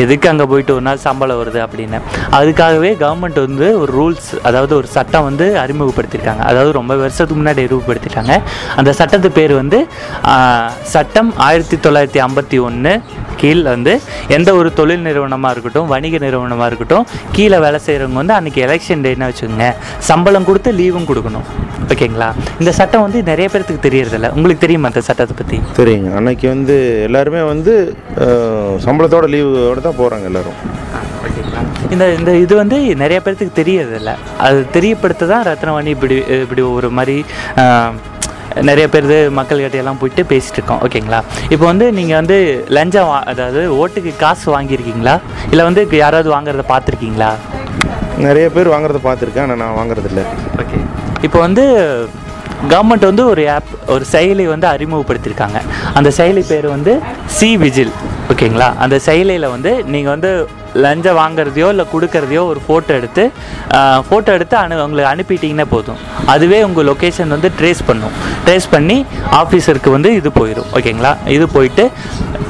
[0.00, 2.00] எதுக்கு அங்கே போயிட்டு ஒரு நாள் சம்பளம் வருது அப்படின்னு.
[2.38, 8.34] அதுக்காகவே கவர்மெண்ட் வந்து ஒரு ரூல்ஸ் அதாவது ஒரு சட்டம் வந்து அறிமுகப்படுத்தியிருக்காங்க அதாவது ரொம்ப வருஷத்துக்கு முன்னாடி அறிமுகப்படுத்திட்டாங்க
[8.80, 9.80] அந்த சட்டத்து பேர் வந்து
[10.94, 12.94] சட்டம் ஆயிரத்தி தொள்ளாயிரத்தி ஐம்பத்தி ஒன்று
[13.40, 13.92] கீழ் வந்து
[14.36, 19.28] எந்த ஒரு தொழில் நிறுவனமாக இருக்கட்டும் வணிக நிறுவனமாக இருக்கட்டும் கீழே வேலை செய்கிறவங்க வந்து அன்றைக்கி எலெக்ஷன் டேன்னு
[19.30, 19.68] வச்சுக்கோங்க.
[20.10, 21.46] சம்பளம் கொடுத்து லீவும் கொடுக்கணும்.
[21.92, 22.28] ஓகேங்களா?
[22.60, 24.28] இந்த சட்டம் வந்து நிறைய பேர்த்துக்கு தெரியறதில்ல.
[24.36, 25.58] உங்களுக்கு தெரியுமா அந்த சட்டத்தை பற்றி
[25.90, 26.74] தெரியுங்க அன்னைக்கு வந்து
[27.06, 27.72] எல்லாருமே வந்து
[28.84, 30.58] சம்பளத்தோட லீவோட தான் போகிறாங்க எல்லாரும்.
[31.94, 34.10] இந்த இந்த இது வந்து நிறைய பேர்த்துக்கு தெரியறதில்ல.
[34.46, 37.16] அது தெரியப்படுத்த தான் ரத்னவாணி இப்படி இப்படி ஒரு மாதிரி
[38.68, 41.20] நிறைய பேர் மக்கள்கிட்ட எல்லாம் போயிட்டு பேசிட்டு இருக்கோம் ஓகேங்களா
[41.54, 42.38] இப்போ வந்து நீங்கள் வந்து
[42.76, 45.14] லஞ்சம் வா அதாவது ஓட்டுக்கு காசு வாங்கியிருக்கீங்களா?
[45.52, 47.30] இல்லை வந்து யாராவது வாங்குறத பார்த்துருக்கீங்களா?
[48.26, 50.22] நிறைய பேர் வாங்குறத பார்த்துருக்கேன் ஆனால் நான் வாங்குறதில்ல.
[50.62, 50.80] ஓகே
[51.28, 51.64] இப்போ வந்து
[52.68, 55.60] கவர்மெண்ட் வந்து ஒரு ஆப் ஒரு செயலி வந்து அறிமுகப்படுத்தியிருக்காங்க.
[55.94, 57.92] அந்த செயலி பேர் வந்து சி விஜில்
[58.28, 60.48] ஓகேங்களா அந்த செயலியில் வந்து நீங்கள் வந்து
[60.84, 63.24] லஞ்சம் வாங்குறதையோ இல்லை கொடுக்கறதையோ ஒரு ஃபோட்டோ எடுத்து
[64.08, 66.00] ஃபோட்டோ எடுத்து அனு உங்களுக்கு அனுப்பிட்டிங்கன்னா போதும்.
[66.34, 68.14] அதுவே உங்கள் லொக்கேஷன் வந்து ட்ரேஸ் பண்ணும்.
[68.46, 68.98] ட்ரேஸ் பண்ணி
[69.40, 71.84] ஆஃபீஸருக்கு வந்து இது போயிடும் ஓகேங்களா இது போயிட்டு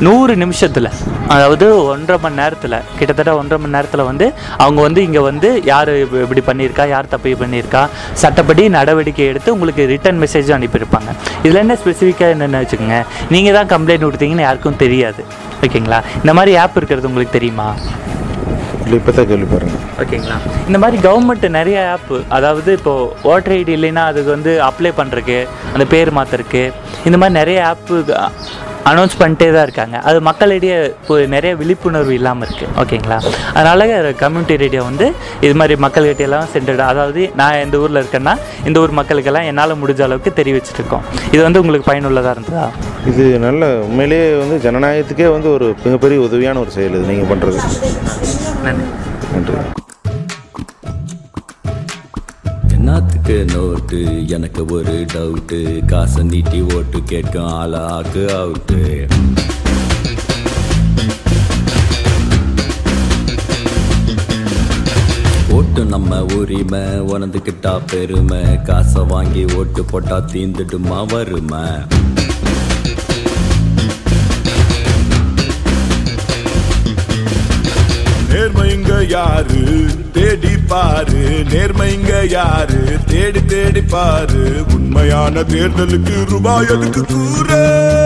[0.06, 0.90] நூறு நிமிஷத்தில்
[1.35, 4.26] அதாவது ஒன்றரை மணி நேரத்தில் கிட்டத்தட்ட ஒன்றரை மணி நேரத்தில் வந்து
[4.64, 6.85] அவங்க வந்து இங்கே வந்து யார் இப்படி பண்ணியிருக்கா?
[6.94, 7.83] யார் தப்பு பண்ணியிருக்கா?
[8.22, 11.12] சட்டப்படி நடவடிக்கை எடுத்து உங்களுக்கு ரிட்டன் மெசேஜும் அனுப்பியிருப்பாங்க.
[11.44, 12.98] இதில் என்ன ஸ்பெசிஃபிக்காக என்னென்னு வச்சுக்கோங்க.
[13.35, 15.24] நீங்கள் தான் கம்ப்ளைண்ட் கொடுத்தீங்கன்னு யாருக்கும் தெரியாது.
[15.62, 17.68] ஓகேங்களா இந்த மாதிரி ஆப் இருக்கிறது உங்களுக்கு தெரியுமா?
[18.85, 20.37] இல்லை இப்போ தான் கேள்வி பாருங்க ஓகேங்களா?
[20.68, 25.37] இந்த மாதிரி கவர்மெண்ட் நிறைய ஆப் அதாவது இப்போது ஓட்டர் ஐடி இல்லைன்னா அதுக்கு வந்து அப்ளை பண்ணுறக்கு
[25.73, 26.62] அந்த பேர் மாற்றுறக்கு
[27.05, 27.99] இந்த மாதிரி நிறைய ஆப்பு
[28.90, 29.97] அனௌன்ஸ் பண்ணிட்டே தான் இருக்காங்க.
[30.09, 33.19] அது மக்களிடையே இப்போ நிறைய விழிப்புணர்வு இல்லாமல் இருக்குது ஓகேங்களா?
[33.59, 35.07] அதனால் கம்யூனிட்டி ரேடியோ வந்து
[35.47, 38.35] இது மாதிரி மக்கள்கிட்ட எல்லாம் சென்டர்டு அதாவது நான் இந்த ஊரில் இருக்கேன்னா
[38.69, 41.05] இந்த ஊர் மக்களுக்கெல்லாம் என்னால் முடிஞ்ச அளவுக்கு தெரிவிச்சிட்டு இருக்கோம்.
[41.35, 42.66] இது வந்து உங்களுக்கு பயனுள்ளதாக இருந்ததா?
[43.12, 47.61] இது நல்ல உண்மையிலேயே வந்து ஜனநாயகத்துக்கே வந்து ஒரு மிகப்பெரிய உதவியான ஒரு செயல் இது நீங்கள் பண்ணுறது
[48.66, 48.88] நன்றி.
[49.35, 49.80] நன்றி.
[53.33, 58.81] என்னத்துக்கு நோட்டு எனக்கு ஒரு டவுட்டு காசை நீட்டி ஓட்டு கேட்கும் ஆளாக்கு அவுட்டு
[65.51, 68.43] ஓட்டு நம்ம உரிமை உணர்ந்துக்கிட்டா பெருமை.
[68.62, 71.64] காசை வாங்கி ஓட்டு போட்டா தீந்துடுமா வருமை
[78.31, 79.61] நேர்மைங்க யாரு?
[80.12, 82.98] தேடி பாரு நேர்மைங்க யாரு?
[83.06, 84.64] தேடி தேடி பாரு.
[84.74, 88.00] உண்மையான தேர்தலுக்கு ரூபாய் எதுக்கு கூற.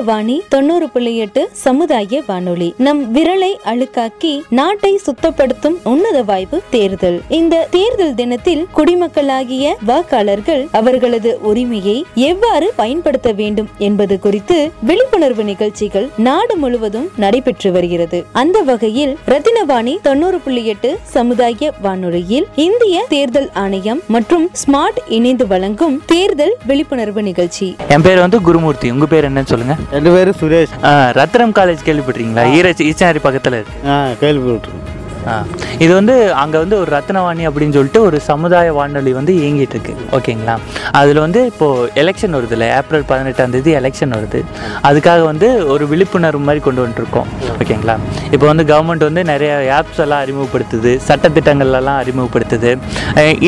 [0.00, 2.74] ரத்தினவாணி தொண்ணூறு புள்ளி எட்டு சமுதாய வானொலி.
[2.78, 7.22] நம் விரலை அழுக்காக்கி நாட்டை சுத்தப்படுத்தும் உன்னத வாய்ப்பு தேர்தல்.
[7.28, 16.56] இந்த தேர்தல் தினத்தில் குடிமக்களாகிய வாக்காளர்கள் அவர்களது உரிமையை எவ்வாறு பயன்படுத்த வேண்டும் என்பது குறித்து விழிப்புணர்வு நிகழ்ச்சிகள் நாடு
[16.56, 18.24] முழுவதும் நடைபெற்று வருகிறது.
[18.32, 26.02] அந்த வகையில் ரத்தினவாணி தொண்ணூறு புள்ளி எட்டு சமுதாய வானொலியில் இந்திய தேர்தல் ஆணையம் மற்றும் ஸ்மார்ட் இணைந்து வழங்கும்
[26.06, 27.76] தேர்தல் விழிப்புணர்வு நிகழ்ச்சி.
[27.88, 28.90] என் பேர் வந்து குருமூர்த்தி.
[28.90, 29.76] உங்க பேர் என்னன்னு சொல்லுங்க.
[29.96, 30.74] என் பேர் சுரேஷ்.
[31.20, 32.44] ரத்னம் காலேஜ் கேள்விப்பட்டிருக்கீங்களா?
[32.58, 33.90] ஈரச்சி ஈச்சனாரி பக்கத்தில் இருக்கு.
[33.90, 34.98] ஆ கேள்விப்பட்டிருக்கேன்.
[35.84, 40.54] இது வந்து அங்கே வந்து ஒரு ரத்னவாணி அப்படின்னு சொல்லிட்டு ஒரு சமுதாய வானொலி வந்து இயங்கிட்டு இருக்கு ஓகேங்களா?
[41.00, 42.68] அதில் வந்து இப்போது எலெக்ஷன் வருது இல்லை?
[42.78, 44.40] ஏப்ரல் பதினெட்டாம் தேதி எலெக்ஷன் வருது.
[44.88, 47.28] அதுக்காக வந்து ஒரு விழிப்புணர்வு மாதிரி கொண்டு வந்துட்டுருக்கோம்
[47.62, 47.96] ஓகேங்களா?
[48.34, 50.92] இப்போ வந்து கவர்மெண்ட் வந்து நிறைய ஆப்ஸ் எல்லாம் அறிமுகப்படுத்துது.
[51.08, 52.72] சட்டத்திட்டங்கள்லாம் அறிமுகப்படுத்துது.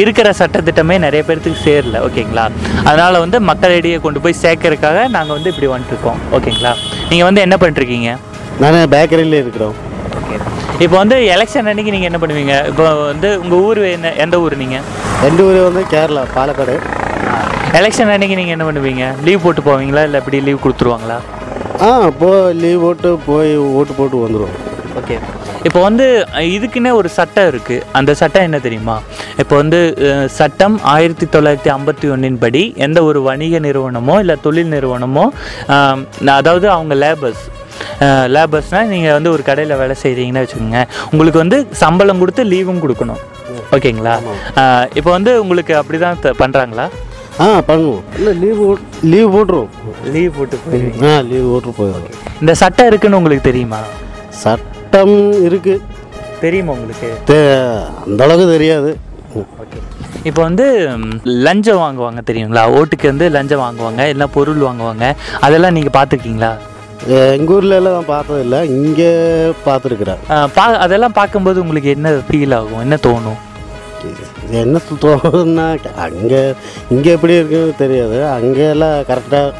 [0.00, 1.98] இருக்கிற சட்டத்திட்டமே நிறைய பேர்த்துக்கு சேரல.
[2.08, 2.46] ஓகேங்களா?
[2.88, 6.74] அதனால் வந்து மக்களிடையே கொண்டு போய் சேர்க்கறதுக்காக நாங்கள் வந்து இப்படி வந்துட்டுருக்கோம் ஓகேங்களா?
[7.11, 8.11] நீங்கள் வந்து என்ன பண்ணிருக்கீங்க
[8.62, 9.76] நான் பேக்கரியில் இருக்கிறோம்.
[10.18, 10.37] ஓகே
[10.85, 12.55] இப்போ வந்து எலெக்ஷன் அன்னைக்கு நீங்கள் என்ன பண்ணுவீங்க?
[12.70, 14.85] இப்போ வந்து உங்கள் ஊர் என்ன எந்த ஊர் நீங்கள்
[15.27, 16.75] ரெண்டு ஊர் வந்து கேரளா பாலக்காடு.
[17.81, 19.05] எலெக்ஷன் அன்னைக்கு நீங்கள் என்ன பண்ணுவீங்க?
[19.27, 20.05] லீவ் போட்டு போவீங்களா?
[20.09, 21.18] இல்லை எப்படி லீவ் கொடுத்துருவாங்களா?
[21.87, 21.88] ஆ
[22.22, 22.31] போ
[22.64, 24.59] லீவ் போட்டு போய் ஓட்டு போட்டு வந்துடுவோம்
[25.01, 25.16] ஓகே
[25.68, 26.07] இப்போ வந்து
[26.57, 28.96] இதுக்குன்னே ஒரு சட்டம் இருக்குது அந்த சட்டம் என்ன தெரியுமா?
[29.42, 29.81] இப்போ வந்து
[30.38, 35.25] சட்டம் ஆயிரத்தி தொள்ளாயிரத்தி ஐம்பத்தி ஒன்றின் படி எந்த ஒரு வணிக நிறுவனமோ இல்லை தொழில் நிறுவனமோ
[36.38, 37.44] அதாவது அவங்க லேபர்ஸ்
[38.35, 40.82] லேபர்ஸ்னால் நீங்கள் வந்து ஒரு கடையில் வேலை செய்கிறீங்கன்னு வச்சுக்கோங்க.
[41.12, 43.22] உங்களுக்கு வந்து சம்பளம் கொடுத்து லீவும் கொடுக்கணும்.
[43.76, 44.16] ஓகேங்களா?
[44.98, 46.87] இப்போ வந்து உங்களுக்கு அப்படி தான் பண்ணுறாங்களா
[47.42, 48.02] ஆ பண்ணுவோம்.
[48.16, 48.58] இல்லை லீவ்
[49.12, 49.70] லீவ் போட்டுருவோம்.
[50.14, 51.06] லீவ் போட்டு போயிடுவீங்க.
[51.11, 52.18] ஆ லீவ் போட்டு போயிடுவோம்.
[52.42, 53.78] இந்த சட்டம் இருக்குன்னு உங்களுக்கு தெரியுமா?
[54.42, 55.74] சட்டம் இருக்கு.
[56.42, 57.08] தெரியுமா உங்களுக்கு?
[58.04, 58.90] அந்த அளவுக்கு தெரியாது.
[60.28, 60.66] இப்போ வந்து
[61.46, 62.62] லஞ்சம் வாங்குவாங்க தெரியுங்களா?
[62.78, 65.06] ஓட்டுக்கு வந்து லஞ்சம் வாங்குவாங்க இல்லை பொருள் வாங்குவாங்க.
[65.46, 66.50] அதெல்லாம் நீங்கள் பார்த்துருக்கீங்களா?
[67.08, 69.08] எங்கள் ஊரில் எல்லாம் நான் பார்த்ததில்ல இங்கே
[69.66, 70.20] பார்த்துருக்குறேன்
[70.54, 72.80] பா அதெல்லாம் பார்க்கும்போது உங்களுக்கு என்ன ஃபீல் ஆகும்?
[72.80, 73.40] என்ன தோணும்?
[74.50, 76.54] என்ன தோணுதுன்னா அங்கே
[76.90, 78.24] இங்கே எப்படி இருக்குன்னு தெரியாது.
[78.26, 79.54] அங்கே எல்லாம் கரெக்டாக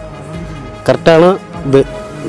[0.85, 1.33] கரெக்டான
[1.67, 1.83] இது.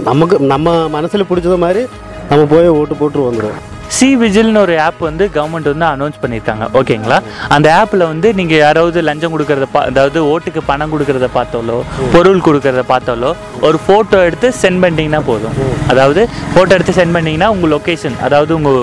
[0.04, 1.82] நமக்கு நம்ம மனசில் பிடிச்சத மாதிரி
[2.30, 3.62] நம்ம போய் ஓட்டு போட்டு வந்துடுவோம்
[3.98, 6.66] சி விஜில்னு ஒரு ஆப் வந்து கவர்மெண்ட் வந்து அனௌன்ஸ் பண்ணியிருக்காங்க.
[6.80, 7.18] ஓகேங்களா
[7.56, 11.78] அந்த ஆப்பில் வந்து நீங்கள் யாராவது லஞ்சம் கொடுக்கறத பா அதாவது ஓட்டுக்கு பணம் கொடுக்கறத பார்த்தாலோ
[12.16, 13.32] பொருள் கொடுக்கறத பார்த்தாலோ
[13.68, 15.56] ஒரு ஃபோட்டோ எடுத்து சென்ட் பண்ணிட்டீங்கன்னா போதும்.
[15.94, 16.22] அதாவது
[16.54, 18.80] ஃபோட்டோ எடுத்து சென்ட் பண்ணிங்கன்னா உங்கள் லொக்கேஷன் அதாவது உங்கள்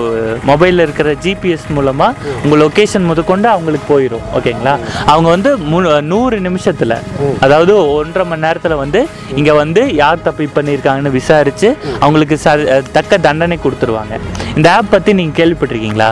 [0.51, 4.75] மொபைலில் இருக்கிற ஜிபிஎஸ் மூலமாக உங்கள் லொக்கேஷன் முதற்கொண்டு அவங்களுக்கு போயிடும் ஓகேங்களா
[5.11, 5.81] அவங்க வந்து மு
[6.13, 6.97] நூறு நிமிஷத்தில்
[7.45, 9.01] அதாவது ஒன்றரை மணி நேரத்தில் வந்து
[9.39, 11.69] இங்கே வந்து யார் தப்பு பண்ணியிருக்காங்கன்னு விசாரித்து
[12.03, 12.57] அவங்களுக்கு ச
[12.97, 14.15] தக்க தண்டனை கொடுத்துருவாங்க.
[14.59, 16.11] இந்த ஆப் பற்றி நீங்கள் கேள்விப்பட்டிருக்கீங்களா?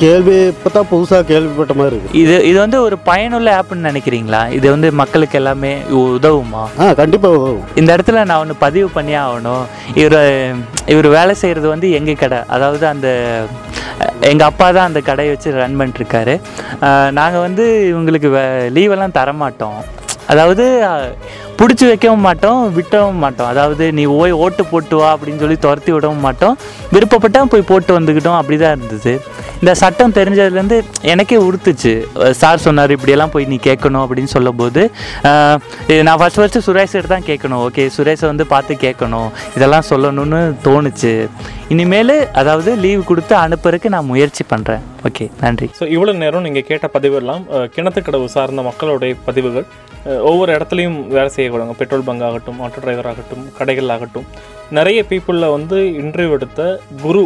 [0.00, 2.18] கேள்வி இப்போ தான் புதுசாக கேள்விப்பட்ட மாதிரி இருக்கு.
[2.22, 4.40] இது இது வந்து ஒரு பயனுள்ள ஆப்னு நினைக்கிறீங்களா?
[4.56, 6.64] இது வந்து மக்களுக்கு எல்லாமே உதவுமா?
[6.82, 7.64] ஆ கண்டிப்பாக உதவும்.
[7.80, 9.64] இந்த இடத்துல நான் ஒன்று பதிவு பண்ணியே ஆகணும்.
[10.02, 10.18] இவர்
[10.94, 13.08] இவர் வேலை செய்கிறது வந்து எங்கள் கடை அதாவது அந்த
[14.30, 16.34] எங்கள் அப்பா தான் அந்த கடையை வச்சு ரன் பண்ணிட்டுருக்காரு
[17.18, 18.28] நாங்கள் வந்து இவங்களுக்கு
[18.76, 19.78] லீவெல்லாம் தர மாட்டோம்
[20.32, 20.64] அதாவது
[21.58, 23.50] பிடிச்சி வைக்கவும் மாட்டோம் விட்டவும் மாட்டோம்.
[23.52, 26.56] அதாவது நீ ஓய் ஓட்டு போட்டு வா அப்படின்னு சொல்லி துரத்தி விடவும் மாட்டோம்.
[26.94, 29.12] விருப்பப்பட்டால் போய் போட்டு வந்துக்கிட்டோம் அப்படி தான் இருந்தது.
[29.60, 30.78] இந்த சட்டம் தெரிஞ்சதுலேருந்து
[31.12, 31.92] எனக்கே உறுத்துச்சு.
[32.40, 34.82] சார் சொன்னார் இப்படியெல்லாம் போய் நீ கேட்கணும் அப்படின்னு சொல்லும்போது
[36.08, 37.62] நான் ஃபஸ்ட் ஃபஸ்ட்டு சுரேஷ்கிட்ட தான் கேட்கணும்.
[37.68, 39.30] ஓகே சுரேஷை வந்து பார்த்து கேட்கணும்.
[39.56, 41.14] இதெல்லாம் சொல்லணும்னு தோணுச்சு.
[41.74, 45.68] இனிமேல் அதாவது லீவ் கொடுத்து அனுப்புறதுக்கு நான் முயற்சி பண்ணுறேன் ஓகே நன்றி.
[45.80, 49.66] ஸோ இவ்வளோ நேரம் நீங்கள் கேட்ட பதிவெல்லாம் எல்லாம் கிணத்துக்கடவு சார்ந்த மக்களுடைய பதிவுகள்.
[50.28, 54.26] ஒவ்வொரு இடத்துலையும் வேலை செய்யக்கூடாங்க பெட்ரோல் பங்க் ஆகட்டும் ஆட்டோ டிரைவர் ஆகட்டும் கடைகள் ஆகட்டும்.
[54.78, 56.62] நிறைய பீப்புளில் வந்து இன்டர்வியூ எடுத்த
[57.04, 57.22] குரு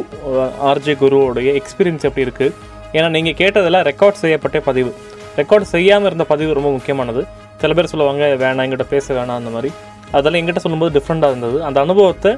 [0.71, 2.55] ஆர்ஜே குருவோடைய எக்ஸ்பீரியன்ஸ் எப்படி இருக்குது
[2.97, 4.93] ஏன்னா நீங்கள் கேட்டதெல்லாம் ரெக்கார்ட் செய்யப்பட்ட பதிவு.
[5.40, 7.23] ரெக்கார்ட் செய்யாமல் இருந்த பதிவு ரொம்ப முக்கியமானது.
[7.62, 9.71] சில பேர் சொல்லுவாங்க வேணாம் எங்கிட்ட பேச வேணாம் அந்த மாதிரி.
[10.16, 11.59] அதெல்லாம் எங்கிட்ட சொல்லும்போது டிஃப்ரெண்ட்டாக இருந்தது.
[11.69, 12.33] அந்த அனுபவத்தை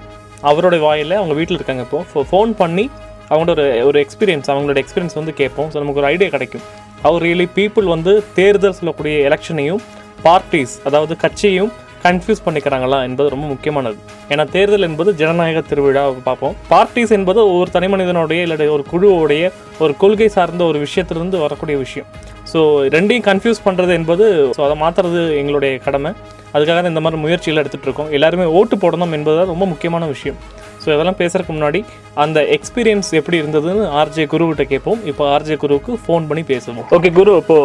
[0.50, 2.22] அவருடைய வாயில் அவங்க வீட்டில் இருக்காங்க இப்போ.
[2.30, 2.84] ஃபோன் பண்ணி
[3.32, 5.68] அவங்களோட ஒரு ஒரு எக்ஸ்பீரியன்ஸ் அவங்களோட எக்ஸ்பீரியன்ஸ் வந்து கேட்போம்.
[5.72, 6.64] ஸோ நமக்கு ஒரு ஐடியா கிடைக்கும்.
[7.08, 9.82] அவர் ரியலி பீப்புள் வந்து தேர்தல் சொல்லக்கூடிய எலெக்ஷனையும்
[10.26, 11.72] பார்ட்டிஸ் அதாவது கட்சியையும்
[12.04, 13.96] கன்ஃபியூஸ் பண்ணிக்கிறாங்களா என்பது ரொம்ப முக்கியமானது.
[14.32, 16.54] ஏன்னா தேர்தல் என்பது ஜனநாயக திருவிழா பார்ப்போம்.
[16.72, 19.50] பார்ட்டிஸ் என்பது ஒரு தனி மனிதனுடைய இல்லை ஒரு குழுவோடைய
[19.84, 22.08] ஒரு கொள்கை சார்ந்த ஒரு விஷயத்திலிருந்து வரக்கூடிய விஷயம்.
[22.52, 22.60] ஸோ
[22.94, 24.24] ரெண்டையும் கன்ஃபியூஸ் பண்ணுறது என்பது
[24.56, 26.12] ஸோ அதை மாற்றுறது எங்களுடைய கடமை.
[26.54, 28.10] அதுக்காக தான் இந்த மாதிரி முயற்சிகள் எடுத்துகிட்டு இருக்கோம்.
[28.18, 30.40] எல்லாருமே ஓட்டு போடணும் என்பது ரொம்ப முக்கியமான விஷயம்.
[30.82, 31.80] ஸோ இதெல்லாம் பேசுறதுக்கு முன்னாடி
[32.22, 35.00] அந்த எக்ஸ்பீரியன்ஸ் எப்படி இருந்ததுன்னு ஆர்ஜே குருகிட்ட கேட்போம்.
[35.10, 36.88] இப்போ ஆர்ஜே குருவுக்கு ஃபோன் பண்ணி பேசுவோம்.
[36.96, 37.56] ஓகே குரு இப்போ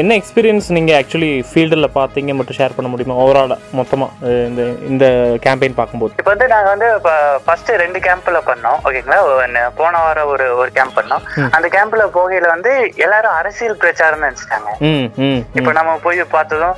[0.00, 3.16] என்ன எக்ஸ்பீரியன்ஸ் நீங்கள் ஆக்சுவலி ஃபீல்டில் பார்த்தீங்க மட்டும் ஷேர் பண்ண முடியுமா?
[3.22, 5.06] ஓவராலாக மொத்தமாக இந்த இந்த
[5.46, 6.12] கேம்பெயின் பார்க்கும்போது.
[6.20, 7.14] இப்போ வந்து நாங்கள் வந்து இப்போ
[7.46, 8.78] ஃபர்ஸ்ட் ரெண்டு கேம்ப்ல பண்ணோம்.
[8.86, 11.24] ஓகேங்களா போன வாரம் ஒரு ஒரு கேம்ப் பண்ணோம்.
[11.56, 12.74] அந்த கேம்ப்ல போகையில வந்து
[13.06, 14.70] எல்லாரும் அரசியல் பிரச்சாரம் நினைச்சிட்டாங்க.
[14.90, 16.76] ம் ம் இப்போ நம்ம போய் பார்த்ததும்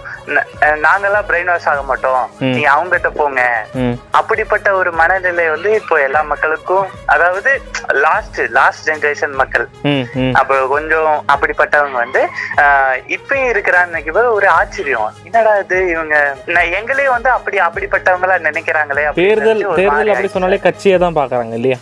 [0.86, 2.24] நாங்கெல்லாம் பிரெயின் வாஷ் ஆக மாட்டோம்.
[2.54, 3.42] நீங்க அவங்ககிட்ட போங்க.
[4.20, 7.50] அப்படிப்பட்ட ஒரு மனநிலை வந்து இப்போ எல்லா மக்களுக்கும் அதாவது
[8.00, 9.66] லாஸ்ட் லாஸ்ட் ஜெனரேஷன் மக்கள்.
[10.34, 12.22] அப்போ கொஞ்சம் அப்படிப்பட்டவங்க வந்து
[12.56, 14.00] ஆஹ் இப்பயும் இருக்கிறான்னு
[14.32, 15.10] ஒரு ஆச்சரியம்.
[15.24, 16.16] என்னடா இது இவங்க?
[16.78, 21.78] எங்களே வந்து அப்படி அப்படிப்பட்டவங்களா நினைக்கிறாங்களே தேர்தல் தேர்தல் அப்படி சொன்னாலே கட்சியை தான் பார்க்குறாங்க இல்லையா?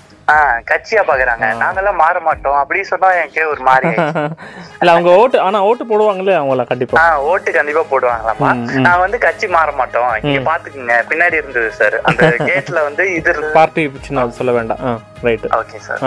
[0.70, 1.46] கட்சியா பாக்குறாங்க.
[1.60, 2.58] நாங்கெல்லாம் மாற மாட்டோம்.
[2.60, 3.90] அப்படி சொன்னா எனக்கு ஒரு மாதிரி.
[4.80, 8.50] இல்லை அவங்க ஓட்டு ஆனால் ஓட்டு போடுவாங்களே அவங்கள கண்டிப்பாக ஆஹ் ஓட்டு கண்டிப்பா போடுவாங்களாமா.
[8.86, 10.10] நான் வந்து கட்சி மாற மாட்டோம்.
[10.24, 10.96] இங்க பாத்துக்குங்க.
[11.10, 13.34] பின்னாடி இருந்தது சார் அந்த கேட்ல வந்து இது.
[13.58, 14.82] பார்ட்டி சின்ன அது சொல்ல வேண்டாம்.
[14.88, 14.92] ஆ
[15.26, 16.04] ரைட்டு ஓகே சார்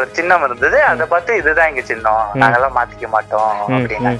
[0.00, 0.78] ஒரு சின்னம் இருந்தது.
[0.90, 2.28] அதை பார்த்து இதுதான் எங்க சின்னம்.
[2.42, 4.12] நாங்கெல்லாம் மாத்திக்க மாட்டோம் அப்படின்னா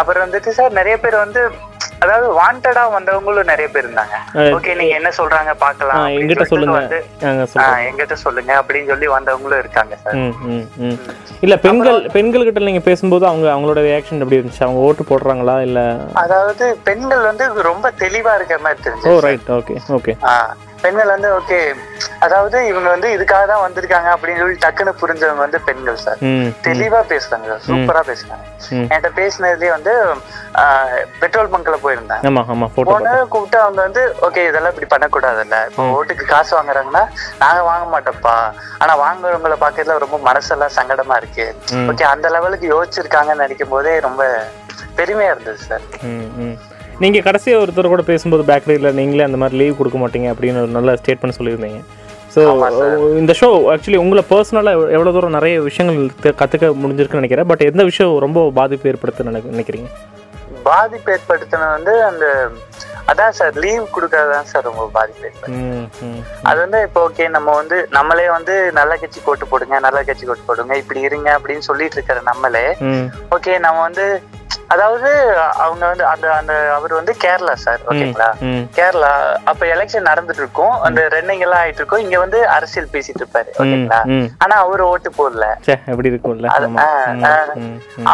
[0.00, 1.42] அப்புறம் வந்துட்டு சார் நிறைய பேர் வந்து
[2.04, 4.16] அதாவது வாண்டடா வந்தவங்களும் நிறைய பேர் இருந்தாங்க.
[4.56, 6.98] ஓகே நீங்க என்ன சொல்றாங்க பாக்கலாம் எங்கிட்ட சொல்லுங்க.
[7.88, 10.18] எங்கிட்ட சொல்லுங்க அப்படின்னு சொல்லி வந்தவங்களும் இருக்காங்க சார்.
[11.40, 14.62] இல்ல பெண்கள் பெண்கள்கிட்ட நீங்க பேசும்போது அவங்க அவங்களோட ரியாக்ஷன் எப்படி இருந்துச்சு?
[14.62, 15.80] அவங்க ஓட்டு போடுறாங்களா இல்ல?
[16.22, 20.14] அதாவது பெண்கள் வந்து ரொம்ப தெளிவா இருக்கிற மாதிரி ஓ தெரிஞ்சு ரைட் ஓகே ஓகே
[20.82, 21.60] பெண்கள் வந்து ஓகே
[22.24, 26.20] அதாவது இவங்க வந்து இதுக்காக தான் வந்திருக்காங்க அப்படின்னு சொல்லி டக்குன்னு புரிஞ்சவங்க வந்து பெண்கள் சார்.
[26.66, 28.44] தெளிவா பேசுறாங்க சூப்பரா பேசுறாங்க.
[28.78, 29.92] என்கிட்ட பேசினதுலயே வந்து
[31.22, 32.68] பெட்ரோல் பங்க்ல போயிருந்தாங்க.
[32.90, 35.58] போன கூப்பிட்டு அவங்க வந்து ஓகே இதெல்லாம் இப்படி பண்ணக்கூடாதுல்ல.
[35.70, 37.04] இப்போ ஓட்டுக்கு காசு வாங்குறாங்கன்னா
[37.42, 38.36] நாங்க வாங்க மாட்டோம்ப்பா.
[38.82, 41.46] ஆனா வாங்குறவங்கள பாக்கிறதுல ரொம்ப மனசெல்லாம் சங்கடமா இருக்கு.
[41.92, 44.24] ஓகே அந்த லெவலுக்கு யோசிச்சிருக்காங்கன்னு நினைக்கும் போதே ரொம்ப
[44.98, 45.86] பெருமையா இருந்தது சார்.
[47.02, 50.96] நீங்க கடைசியா ஒருத்தர் கூட பேசும்போது பேக்கரியில் நீங்களே அந்த மாதிரி லீவ் கொடுக்க மாட்டீங்க அப்படின்னு ஒரு நல்ல
[51.00, 51.80] ஸ்டேட்மெண்ட் சொல்லியிருந்தீங்க.
[52.40, 52.86] ஸோ
[53.18, 56.00] இந்த ஷோ ஆக்சுவலி உங்களை பர்சனலாக எவ்வளோ தூரம் நிறைய விஷயங்கள்
[56.34, 57.46] கத்துக்க முடிஞ்சிருக்குன்னு நினைக்கிறேன்.
[57.46, 59.90] பட் எந்த விஷயம் ரொம்ப பாதிப்பு ஏற்படுத்துன்னு நினை- நினைக்கிறீங்க?
[60.62, 62.24] பாதிப்பு ஏற்படுத்தினது வந்து அந்த
[63.06, 65.28] அதான் சார் லீவ் கொடுக்கறதுதான் சார் ரொம்ப பாதிப்பு
[66.42, 70.42] அது வந்து இப்போ ஓகே நம்ம வந்து நம்மளே வந்து நல்ல கட்சி கோட்டு போடுங்க நல்ல கட்சி கோட்டு
[70.46, 72.64] போடுங்க இப்படி இருங்க அப்படின்னு சொல்லிட்டு இருக்கிற நம்மளே
[73.30, 74.06] ஓகே நம்ம வந்து
[74.72, 75.10] அதாவது
[75.64, 78.28] அவங்க வந்து அந்த அந்த அவர் வந்து கேரளா சார் ஓகேங்களா?
[78.76, 79.10] கேரளா
[79.50, 84.00] அப்ப எலெக்ஷன் நடந்துட்டு இருக்கும் அந்த ரன்னிங் எல்லாம் ஆயிட்டு இருக்கும் இங்க வந்து அரசியல் பேசிட்டு இருப்பாரு ஓகேங்களா?
[84.44, 85.46] ஆனா அவரு ஓட்டு போடல.
[85.66, 86.52] சே எப்படி இருக்கும்ல.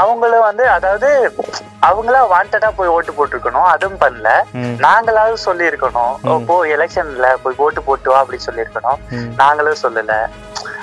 [0.01, 1.11] அவங்களும் வந்து அதாவது
[1.89, 3.69] அவங்களா வாண்டடா போய் ஓட்டு போட்டிருக்கணும்.
[3.75, 4.29] அதுவும் பண்ணல.
[4.87, 6.15] நாங்களாவது சொல்லி இருக்கணும்
[6.51, 9.01] போ எலெக்ஷன்ல போய் ஓட்டு போட்டு வா அப்படி சொல்லி இருக்கணும்.
[9.43, 10.15] நாங்களும் சொல்லல.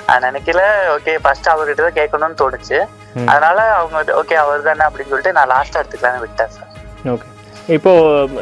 [0.08, 0.62] நினைக்கல.
[0.98, 2.80] ஓகே ஃபர்ஸ்ட் அவர்கிட்ட தான் கேட்கணும்னு தோணுச்சு.
[3.26, 6.68] அதனால அவங்க ஓகே அவர் தானே அப்படின்னு சொல்லிட்டு நான் லாஸ்டா எடுத்துக்கலாம்னு விட்டேன் சார்
[7.06, 7.30] ஓகே
[7.68, 7.92] இப்போ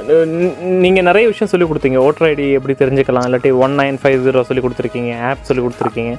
[0.07, 1.97] ந- நீங்க நிறைய விஷயம் சொல்லி கொடுத்தீங்க.
[1.97, 3.28] ஓட்டர் ஐடி எப்படி தெரிஞ்சுக்கலாம்?
[3.28, 5.30] இல்லாட்டி ஒன் நைன் ஃபைவ் ஜீரோ சொல்லி கொடுத்துருக்கீங்க.
[5.30, 6.18] ஆப் சொல்லி கொடுத்துருக்கீங்க.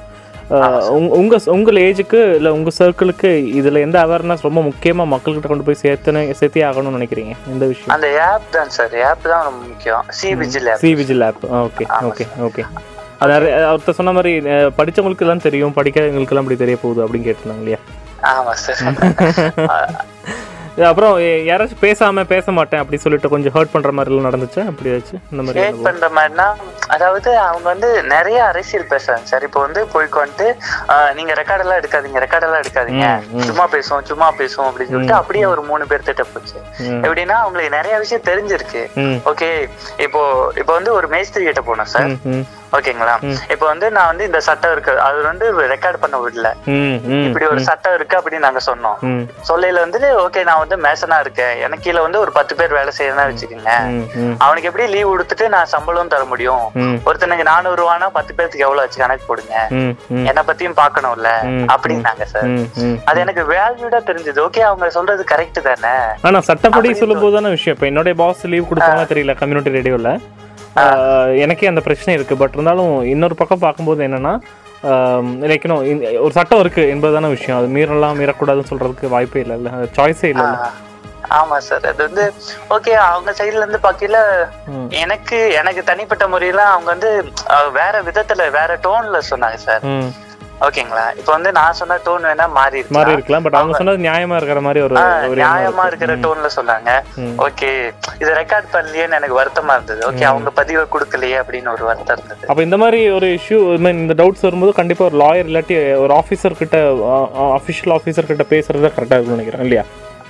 [0.49, 3.29] உங்க உங்க உங்கள் ஏஜுக்கு இல்லை உங்க சர்க்கிளுக்கு
[3.59, 7.33] இதுல எந்த அவேர்னஸ் ரொம்ப முக்கியமா மக்கள்கிட்ட கொண்டு போய் சேர்த்துன்னு சேர்த்தே ஆகணும்னு நினைக்கிறீங்க?
[7.47, 7.87] இந்த விஷயம்?
[7.87, 10.05] அந்த ஆப் தான் சார் ஆப் தான் ரொம்ப முக்கியம்.
[10.07, 12.63] C vigil app C vigil app okay okay okay
[13.21, 14.31] அது நிறைய ஒருத்தர் சொன்ன மாதிரி
[14.79, 17.81] படிச்சவங்களுக்கு எல்லாம் தெரியும் படிக்காதவங்களுக்கு எல்லாம் அப்படி தெரிய போகுது அப்படின்னு கேட்டிருந்தாங்க இல்லையா?
[18.33, 18.83] ஆமா சார்
[20.89, 21.13] அப்புறம்
[21.47, 24.61] யாராச்சும் பேசாம பேச மாட்டேன் அப்படி சொல்லிட்டு கொஞ்சம் ஹர்ட் பண்ற மாதிரி எல்லாம் நடந்துச்சா?
[24.71, 26.45] அப்படி ஆச்சு இந்த மாதிரி ஹேட் பண்ற மாதிரினா
[26.95, 30.47] அதாவது அவங்க வந்து நிறைய அரசியல் பேசுறாங்க சார் இப்போ வந்து போய்க்கு வந்துட்டு
[31.17, 33.05] நீங்க ரெக்கார்ட் எல்லாம் எடுக்காதீங்க ரெக்கார்ட் எல்லாம் எடுக்காதீங்க.
[33.49, 36.57] சும்மா பேசுவோம் சும்மா பேசுவோம் அப்படின்னு சொல்லிட்டு அப்படியே ஒரு மூணு பேர் திட்ட போச்சு.
[37.05, 38.83] எப்படின்னா அவங்களுக்கு நிறைய விஷயம் தெரிஞ்சிருக்கு.
[39.33, 39.51] ஓகே
[40.07, 40.23] இப்போ
[40.61, 42.09] இப்போ வந்து ஒரு மேஸ்திரி கிட்ட போனோம் சார்
[42.77, 43.15] ஓகேங்களா?
[43.53, 46.49] இப்போ வந்து நான் வந்து இந்த சட்டம் இருக்கு அது வந்து ரெக்கார்ட் பண்ண விடல.
[47.27, 48.97] இப்படி ஒரு சட்டம் இருக்கு அப்படின்னு நாங்க சொன்னோம்.
[49.49, 51.53] சொல்லையில வந்துட்டு ஓகே நான் வந்து மேசனா இருக்கேன்.
[51.65, 53.73] எனக்கு கீழே வந்து ஒரு பத்து பேர் வேலை செய்யறதா வச்சுக்கோங்க.
[54.45, 56.65] அவனுக்கு எப்படி லீவ் கொடுத்துட்டு நான் சம்பளம் தர முடியும்.
[57.07, 59.55] ஒருத்தனுக்கு நானூறு ரூபானா பத்து பேருக்கு எவ்வளவு வச்சு கணக்கு போடுங்க?
[60.29, 61.31] என்னை பத்தியும் பார்க்கணும்ல?
[61.53, 62.49] ம், அப்படின்னாங்க சார்.
[63.09, 64.39] அது எனக்கு வேல்யூடா தெரிஞ்சது.
[64.47, 65.95] ஓகே அவங்க சொல்றது கரெக்ட் தானே?
[66.27, 67.75] ஆனா சட்டப்படி சொல்லும் போது விஷயம்.
[67.77, 70.13] இப்போ என்னுடைய பாஸ் லீவ் கொடுப்பாங்க தெரியல கம்யூனிட்டி ரேடியோவில்
[71.41, 72.35] எனக்கே அந்த பிரச்சனை இருக்கு.
[72.37, 74.33] பட் இருந்தாலும் இன்னொரு பக்கம் பார்க்கும்போது என்னன்னா
[75.45, 75.65] லைக்
[76.21, 77.57] ஒரு சட்டம் இருக்கு என்பதுதான விஷயம்.
[77.57, 80.69] அது மீறலாம் மீறக்கூடாதுன்னு சொல்றதுக்கு வாய்ப்பே இல்லைல்ல சாய்ஸே இல்லைல்ல
[81.31, 81.85] ஆமா சார்.
[81.87, 82.23] அது வந்து
[82.69, 84.19] ஓகே அவங்க சைடுல இருந்து பாக்கல
[84.71, 84.87] ம்.
[85.01, 87.09] எனக்கு எனக்கு தனிப்பட்ட முறையில அவங்க வந்து
[87.73, 89.85] வேற விதத்துல வேற டோன்ல சொன்னாங்க சார்.
[90.61, 92.79] ஓகேங்களா இப்போ வந்து நான் சொன்ன டோன் வேணா மாறி.
[92.89, 94.95] மாறி இருக்கலாம் பட் அவங்க சொன்னது நியாயமா இருக்கிற மாதிரி ஒரு
[95.39, 95.89] நியாயமா இருக்கு.
[95.91, 96.89] இருக்கிற டோன்ல சொன்னாங்க.
[97.45, 97.69] ஓகே
[98.21, 100.25] இது ரெக்கார்ட் பண்ணலையேன்னு எனக்கு வருத்தமா இருந்தது ஓகே.
[100.31, 103.59] அவங்க பதிவை கொடுக்கலையே அப்படின்னு ஒரு வருத்தம் இருந்தது அப்போ இந்த மாதிரி ஒரு இஷ்யூ
[103.95, 106.77] இந்த டவுட்ஸ் வரும்போது கண்டிப்பா ஒரு லாயர் இல்லாட்டி ஒரு ஆஃபீஸர் கிட்ட
[107.57, 109.85] அஃபிஷியல் ஆஃபீஸர் கிட்ட பேசுறது கரெக்டாக இருக்கும்னு நினைக்கிறேன் இல்லையா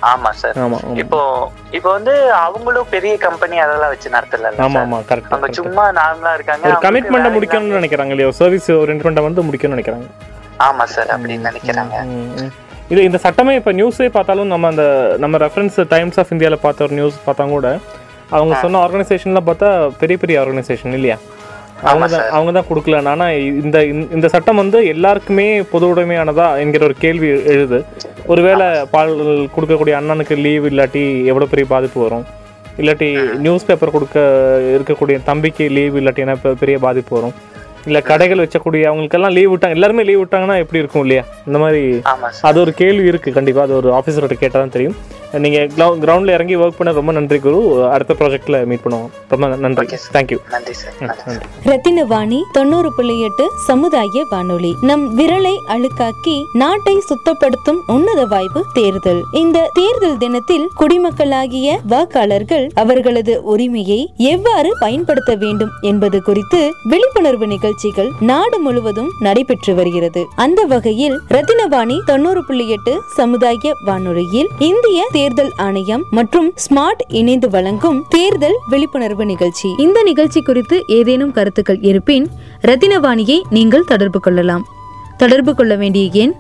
[0.10, 0.56] ஆமா சார்
[1.02, 1.20] இப்போ
[1.72, 6.66] இப்போ வந்து அவங்களும் பெரிய கம்பெனி அதெல்லாம் வச்சு நடத்தல ஆமா ஆமா கரெக்ட் அவங்க சும்மா நார்மலா இருக்காங்க
[6.70, 6.80] ஒரு
[7.18, 8.32] வேலை முடிக்கணும்னு நினைக்கிறாங்க இல்லையா?
[8.40, 10.08] சர்வீஸ் ஓரியன்மெண்ட்டை வந்து முடிக்கணும்னு நினைக்கிறாங்க.
[10.68, 11.96] ஆமா சார் அப்படின்னு நினைக்கிறாங்க.
[12.92, 14.86] இது இந்த சட்டமே இப்போ நியூஸே பார்த்தாலும் நம்ம அந்த
[15.20, 17.68] நம்ம ரெஃபரன்ஸ் டைம்ஸ் ஆஃப் இந்தியாவில் பார்த்த ஒரு நியூஸ் பார்த்தா கூட
[18.32, 19.70] அவங்க சொன்ன ஆர்கனைசேஷன்லாம் பார்த்தா
[20.02, 21.18] பெரிய பெரிய ஆர்கனைசேஷன் இல்லையா?
[21.84, 23.08] அவங்க தான் அவங்க தான் கொடுக்கல.
[23.08, 27.86] ஆனால் இந்த இந்த- சட்டம் வந்து எல்லாருக்குமே பொது உடைமையானதா என்கிற ஒரு கேள்வி எழுது.
[28.26, 29.16] ஒருவேளை பால்
[29.58, 32.26] கொடுக்கக்கூடிய அண்ணனுக்கு லீவ் இல்லாட்டி எவ்வளோ பெரிய பாதிப்பு வரும்?
[32.78, 34.20] இல்லாட்டி நியூஸ் பேப்பர் கொடுக்க
[34.80, 37.34] இருக்கக்கூடிய தம்பிக்கு லீவ் இல்லாட்டி என்ன பெ- பெரிய பாதிப்பு வரும்?
[37.88, 39.78] இல்லை கடைகள் வச்சக்கூடிய அவங்களுக்கெல்லாம் லீவ் விட்டாங்க.
[39.78, 41.24] எல்லாருமே லீவ் விட்டாங்கன்னா எப்படி இருக்கும் இல்லையா?
[41.48, 41.82] இந்த மாதிரி
[42.50, 44.98] அது ஒரு கேள்வி இருக்குது கண்டிப்பாக அது ஒரு ஆஃபீஸர்கிட்ட கேட்டால் தான் தெரியும்.
[45.44, 45.68] நீங்கள்
[46.06, 47.60] கிரவுண்டில் இறங்கி ஒர்க் பண்ண ரொம்ப நன்றி குரு.
[47.96, 49.12] அடுத்த ப்ராஜெக்ட்டில் மீட் பண்ணுவோம்.
[49.32, 49.86] ரொம்ப நன்றி.
[50.16, 51.36] தேங்க்யூ நன்றி சார் நன்றி
[51.70, 54.72] ரத்தினவாணி தொண்ணூறு புள்ளி எட்டு சமுதாய வானொலி.
[54.90, 59.22] நம் விரலை அழுக்காக்கி நாட்டை சுத்தப்படுத்தும் உன்னத வாய்ப்பு தேர்தல்.
[59.44, 64.02] இந்த தேர்தல் தினத்தில் குடிமக்களாகிய வாக்காளர்கள் அவர்களது உரிமையை
[64.34, 66.62] எவ்வாறு பயன்படுத்த வேண்டும் என்பது குறித்து
[66.94, 70.26] விழிப்புணர்வு நிகழ்ச்சிகள் நாடு முழுவதும் நடைபெற்று வருகிறது.
[70.36, 78.06] அந்த வகையில் ரத்தினவாணி தொண்ணூறு புள்ளி எட்டு சமுதாய வானொலியில் இந்திய தேர்தல் ஆணையம் மற்றும் ஸ்மார்ட் இணைந்து வழங்கும்
[78.10, 79.70] தேர்தல் விழிப்புணர்வு நிகழ்ச்சி.
[79.78, 82.28] இந்த நிகழ்ச்சி குறித்து ஏதேனும் கருத்துக்கள் இருப்பின்
[82.62, 84.66] ரத்தினவாணியை நீங்கள் தொடர்பு கொள்ளலாம்.
[85.18, 86.34] தொடர்பு கொள்ள வேண்டிய எண்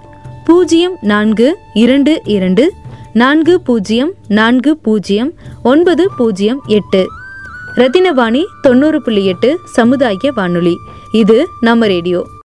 [0.45, 2.73] பூஜ்ஜியம் நான்கு இரண்டு இரண்டு
[3.13, 7.05] நான்கு பூஜ்ஜியம் நான்கு பூஜ்ஜியம் ஒன்பது பூஜ்ஜியம் எட்டு.
[7.75, 10.75] ரத்தினவாணி தொண்ணூறு புள்ளி எட்டு சமுதாய வானொலி.
[11.11, 12.19] இது நம்ம ரேடியோ.